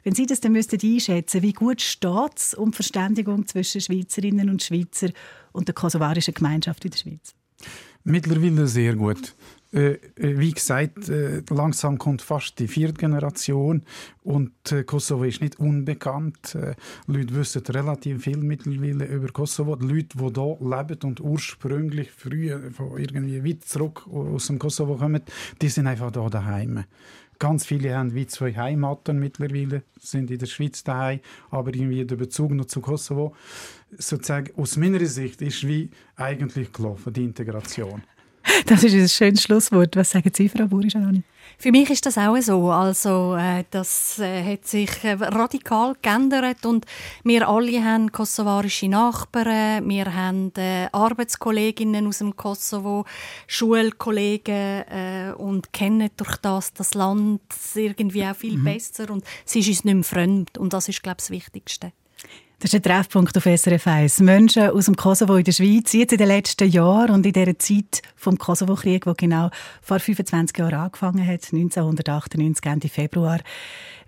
Wenn 0.05 0.15
Sie 0.15 0.27
das 0.27 0.41
dann 0.41 0.53
müssten 0.53 0.79
einschätzen, 0.83 1.43
wie 1.43 1.53
gut 1.53 1.81
steht 1.81 2.37
es 2.37 2.55
um 2.55 2.71
die 2.71 2.77
Verständigung 2.77 3.47
zwischen 3.47 3.81
Schweizerinnen 3.81 4.51
und 4.51 4.63
Schweizer 4.63 5.09
und 5.53 5.69
der 5.69 5.75
kosovarischen 5.75 6.35
Gemeinschaft 6.35 6.85
in 6.85 6.91
der 6.91 6.99
Schweiz? 6.99 7.35
Mittlerweile 8.05 8.67
sehr 8.67 8.95
gut. 8.95 9.35
Äh, 9.73 9.93
äh, 9.93 9.99
wie 10.16 10.53
gesagt, 10.53 11.09
äh, 11.09 11.43
langsam 11.49 11.97
kommt 11.97 12.23
fast 12.23 12.59
die 12.59 12.66
vierte 12.66 12.95
Generation 12.95 13.83
und 14.25 14.53
Kosovo 14.87 15.25
ist 15.25 15.41
nicht 15.41 15.59
unbekannt. 15.59 16.57
Leute 17.07 17.35
wissen 17.35 17.62
relativ 17.66 18.25
viel 18.25 18.37
mittlerweile 18.37 19.07
über 19.07 19.29
Kosovo. 19.29 19.77
Die 19.77 19.87
Leute, 19.87 20.16
die 20.16 20.35
hier 20.35 20.57
leben 20.61 20.99
und 21.05 21.21
ursprünglich 21.21 22.11
früher 22.11 22.71
von 22.73 22.99
irgendwie 22.99 23.45
weit 23.45 23.64
zurück 23.64 24.07
aus 24.07 24.49
dem 24.49 24.59
Kosovo 24.59 24.97
kommen, 24.97 25.23
die 25.62 25.68
sind 25.68 25.87
einfach 25.87 26.12
hier 26.12 26.31
daheim. 26.31 26.85
Ganz 27.39 27.64
viele 27.64 27.97
haben 27.97 28.14
wie 28.14 28.27
zwei 28.27 28.55
Heimaten 28.55 29.18
mittlerweile, 29.18 29.83
sind 29.99 30.31
in 30.31 30.39
der 30.39 30.47
Schweiz 30.47 30.85
daheim, 30.85 31.21
aber 31.51 31.75
irgendwie 31.75 32.05
der 32.05 32.16
Bezug 32.16 32.51
noch 32.53 32.66
zu 32.66 32.83
Kosovo. 32.83 33.35
Sozusagen 33.97 34.53
aus 34.57 34.77
meiner 34.77 35.05
Sicht 35.07 35.41
ist 35.41 35.66
wie 35.66 35.91
eigentlich 36.16 36.71
gelaufen, 36.71 37.12
die 37.14 37.25
Integration. 37.25 38.03
Das 38.66 38.84
ist 38.84 38.95
ein 38.95 39.09
schönes 39.09 39.43
Schlusswort. 39.43 39.97
Was 39.97 40.11
sagen 40.11 40.30
Sie, 40.34 40.49
Frau 40.49 40.66
Burischani? 40.66 41.22
Für 41.59 41.72
mich 41.72 41.91
ist 41.91 42.07
das 42.07 42.16
auch 42.16 42.41
so. 42.41 42.70
Also, 42.70 43.36
äh, 43.36 43.64
das 43.70 44.18
äh, 44.18 44.43
hat 44.43 44.66
sich 44.66 45.05
äh, 45.05 45.12
radikal 45.12 45.95
geändert 46.01 46.64
und 46.64 46.86
wir 47.22 47.47
alle 47.47 47.84
haben 47.84 48.11
kosovarische 48.11 48.88
Nachbarn, 48.88 49.86
wir 49.86 50.14
haben 50.14 50.53
äh, 50.57 50.88
Arbeitskolleginnen 50.91 52.07
aus 52.07 52.18
dem 52.18 52.34
Kosovo, 52.34 53.05
Schulkollegen 53.47 54.55
äh, 54.55 55.34
und 55.36 55.72
kennen 55.74 56.09
durch 56.16 56.38
das 56.38 56.72
das 56.72 56.95
Land 56.95 57.43
irgendwie 57.74 58.24
auch 58.24 58.36
viel 58.36 58.59
besser 58.59 59.11
und 59.11 59.22
es 59.45 59.55
ist 59.55 59.68
uns 59.68 59.84
nicht 59.84 59.95
mehr 59.95 60.05
fremd 60.05 60.57
und 60.57 60.72
das 60.72 60.88
ist, 60.88 61.03
glaube 61.03 61.16
ich, 61.18 61.26
das 61.26 61.30
Wichtigste. 61.30 61.93
Das 62.61 62.75
ist 62.75 62.75
ein 62.75 62.83
Treffpunkt 62.83 63.35
auf 63.39 63.45
SRF 63.45 63.87
1. 63.87 64.21
Menschen 64.21 64.69
aus 64.69 64.85
dem 64.85 64.95
Kosovo 64.95 65.37
in 65.37 65.45
der 65.45 65.53
Schweiz, 65.53 65.95
jetzt 65.95 66.13
in 66.13 66.19
den 66.19 66.29
letzten 66.29 66.69
Jahren 66.69 67.11
und 67.11 67.25
in 67.25 67.33
dieser 67.33 67.59
Zeit 67.59 68.03
vom 68.17 68.37
Kosovo-Krieg, 68.37 69.05
der 69.05 69.15
genau 69.15 69.49
vor 69.81 69.99
25 69.99 70.59
Jahren 70.59 70.75
angefangen 70.75 71.27
hat, 71.27 71.43
1998, 71.55 72.67
Ende 72.67 72.91
Februar. 72.91 73.39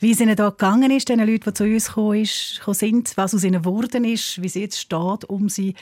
Wie 0.00 0.10
es 0.10 0.20
ihnen 0.20 0.36
da 0.36 0.50
gegangen 0.50 0.90
ist, 0.90 1.08
den 1.08 1.20
Leuten, 1.20 1.44
die 1.44 1.52
zu 1.54 1.64
uns 1.64 1.88
gekommen, 2.58 2.74
sind, 2.74 3.16
was 3.16 3.34
aus 3.34 3.42
ihnen 3.42 3.62
geworden 3.62 4.04
ist, 4.04 4.42
wie 4.42 4.48
es 4.48 4.54
jetzt 4.54 4.78
steht 4.78 5.24
um 5.24 5.48
sie. 5.48 5.74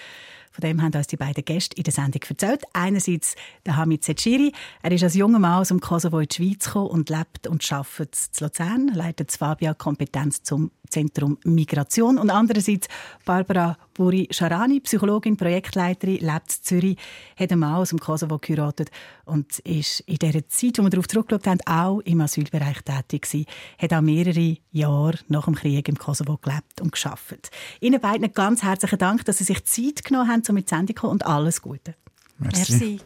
Von 0.52 0.62
dem 0.62 0.80
haben 0.80 0.94
uns 0.94 1.08
die 1.08 1.16
beiden 1.16 1.44
Gäste 1.44 1.76
in 1.76 1.82
der 1.82 1.92
Sendung 1.92 2.22
erzählt. 2.28 2.62
Einerseits 2.72 3.34
der 3.66 3.78
Hamid 3.78 4.04
Setschiri. 4.04 4.52
Er 4.82 4.92
ist 4.92 5.02
als 5.02 5.14
junger 5.14 5.40
Mann 5.40 5.60
aus 5.60 5.68
dem 5.68 5.80
Kosovo 5.80 6.20
in 6.20 6.28
die 6.28 6.36
Schweiz 6.36 6.66
gekommen 6.66 6.90
und 6.90 7.10
lebt 7.10 7.48
und 7.48 7.72
arbeitet 7.72 8.16
in 8.38 8.44
Luzern, 8.44 8.88
leitet 8.94 9.28
das 9.28 9.38
Fabia 9.38 9.74
Kompetenz 9.74 10.44
zum 10.44 10.70
Zentrum 10.90 11.38
Migration. 11.44 12.18
Und 12.18 12.30
andererseits 12.30 12.88
Barbara 13.24 13.76
Buri 13.94 14.28
Scharani, 14.30 14.80
Psychologin, 14.80 15.36
Projektleiterin, 15.36 16.18
lebt 16.18 16.56
in 16.56 16.62
Zürich, 16.62 16.98
hat 17.38 17.52
einen 17.52 17.60
Mann 17.60 17.74
aus 17.74 17.90
dem 17.90 17.98
Kosovo 17.98 18.38
geheiratet 18.38 18.90
und 19.24 19.58
ist 19.60 20.00
in 20.00 20.16
dieser 20.16 20.48
Zeit, 20.48 20.78
wo 20.78 20.82
wir 20.82 20.90
darauf 20.90 21.08
zurückgeschaut 21.08 21.46
haben, 21.46 21.60
auch 21.66 22.00
im 22.00 22.20
Asylbereich 22.20 22.82
tätig 22.82 23.22
gewesen. 23.22 23.46
Hat 23.78 23.92
auch 23.92 24.00
mehrere 24.00 24.56
Jahre 24.72 25.18
nach 25.28 25.44
dem 25.44 25.54
Krieg 25.54 25.88
im 25.88 25.98
Kosovo 25.98 26.38
gelebt 26.38 26.80
und 26.80 26.92
geschafft. 26.92 27.50
Ihnen 27.80 28.00
beiden 28.00 28.32
ganz 28.32 28.62
herzlichen 28.62 28.98
Dank, 28.98 29.24
dass 29.24 29.38
Sie 29.38 29.44
sich 29.44 29.64
Zeit 29.64 30.04
genommen 30.04 30.30
haben, 30.30 30.42
um 30.48 30.54
mit 30.54 30.68
Sendung 30.68 31.10
und 31.10 31.26
alles 31.26 31.62
Gute. 31.62 31.94
Merci. 32.40 32.98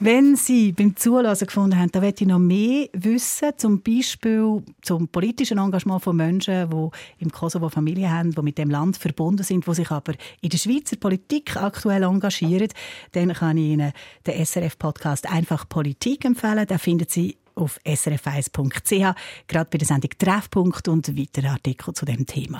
Wenn 0.00 0.34
Sie 0.36 0.72
beim 0.72 0.96
Zulassen 0.96 1.46
gefunden 1.46 1.78
haben, 1.78 1.90
da 1.92 2.00
möchte 2.00 2.24
ich 2.24 2.28
noch 2.28 2.38
mehr 2.38 2.88
wissen, 2.92 3.50
zum 3.56 3.80
Beispiel 3.80 4.62
zum 4.82 5.08
politischen 5.08 5.58
Engagement 5.58 6.02
von 6.02 6.16
Menschen, 6.16 6.68
die 6.68 6.88
im 7.24 7.30
Kosovo 7.30 7.68
Familie 7.68 8.10
haben, 8.10 8.32
die 8.32 8.42
mit 8.42 8.58
dem 8.58 8.70
Land 8.70 8.96
verbunden 8.96 9.44
sind, 9.44 9.66
die 9.66 9.74
sich 9.74 9.90
aber 9.90 10.14
in 10.40 10.50
der 10.50 10.58
Schweizer 10.58 10.96
Politik 10.96 11.56
aktuell 11.56 12.02
engagieren, 12.02 12.68
dann 13.12 13.32
kann 13.32 13.56
ich 13.56 13.64
Ihnen 13.64 13.92
den 14.26 14.44
SRF-Podcast 14.44 15.30
«Einfach 15.30 15.68
Politik» 15.68 16.24
empfehlen. 16.24 16.66
Da 16.66 16.78
finden 16.78 17.06
Sie 17.08 17.36
auf 17.54 17.78
srf1.ch, 17.84 19.14
gerade 19.46 19.70
bei 19.70 19.78
der 19.78 19.86
Sendung 19.86 20.10
«Treffpunkt» 20.18 20.88
und 20.88 21.16
weiteren 21.16 21.50
Artikel 21.50 21.94
zu 21.94 22.04
dem 22.04 22.26
Thema. 22.26 22.58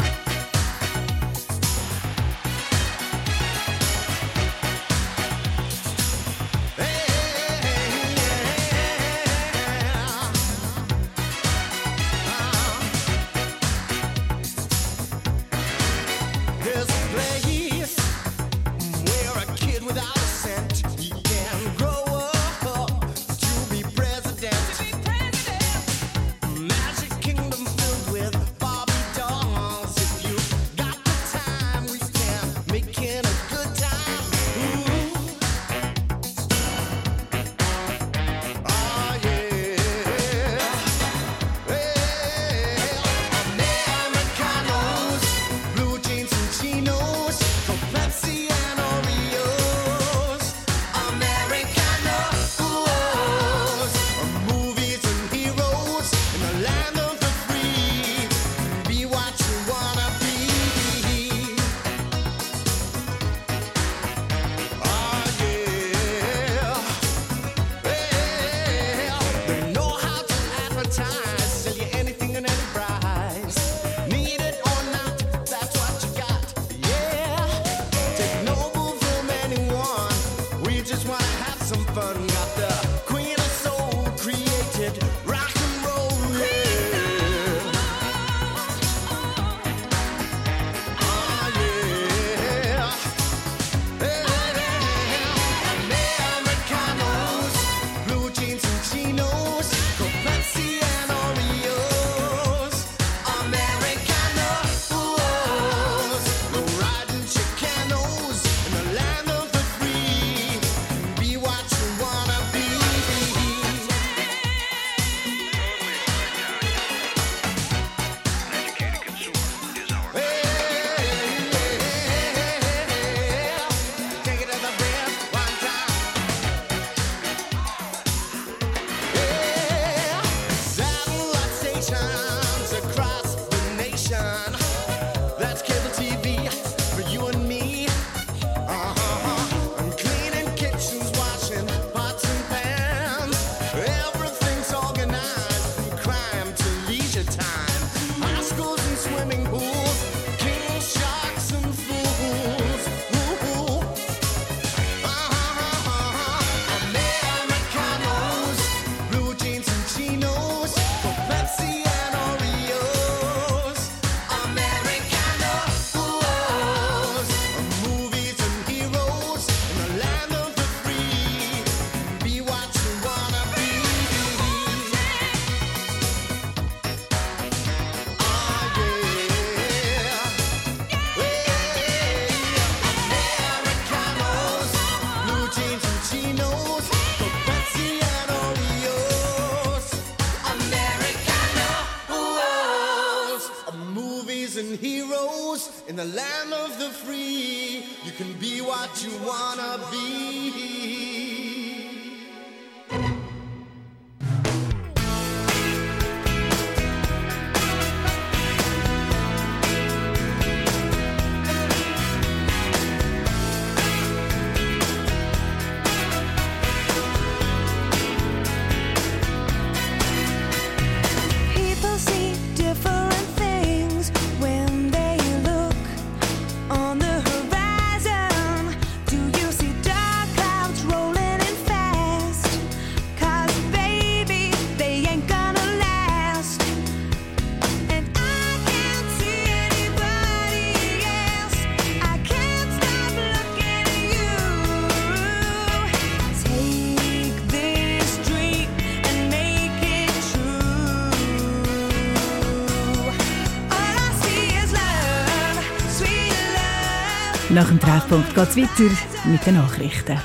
12 257.96 258.08
Punkt 258.08 258.36
weiter 258.36 258.94
mit 259.24 259.46
den 259.46 259.54
Nachrichten. 259.54 260.18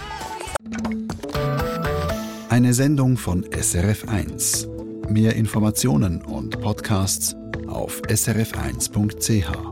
Eine 2.49 2.73
Sendung 2.73 3.15
von 3.15 3.45
SRF1. 3.45 4.67
Mehr 5.09 5.37
Informationen 5.37 6.21
und 6.21 6.59
Podcasts 6.59 7.33
auf 7.67 8.01
srf1.ch. 8.09 9.70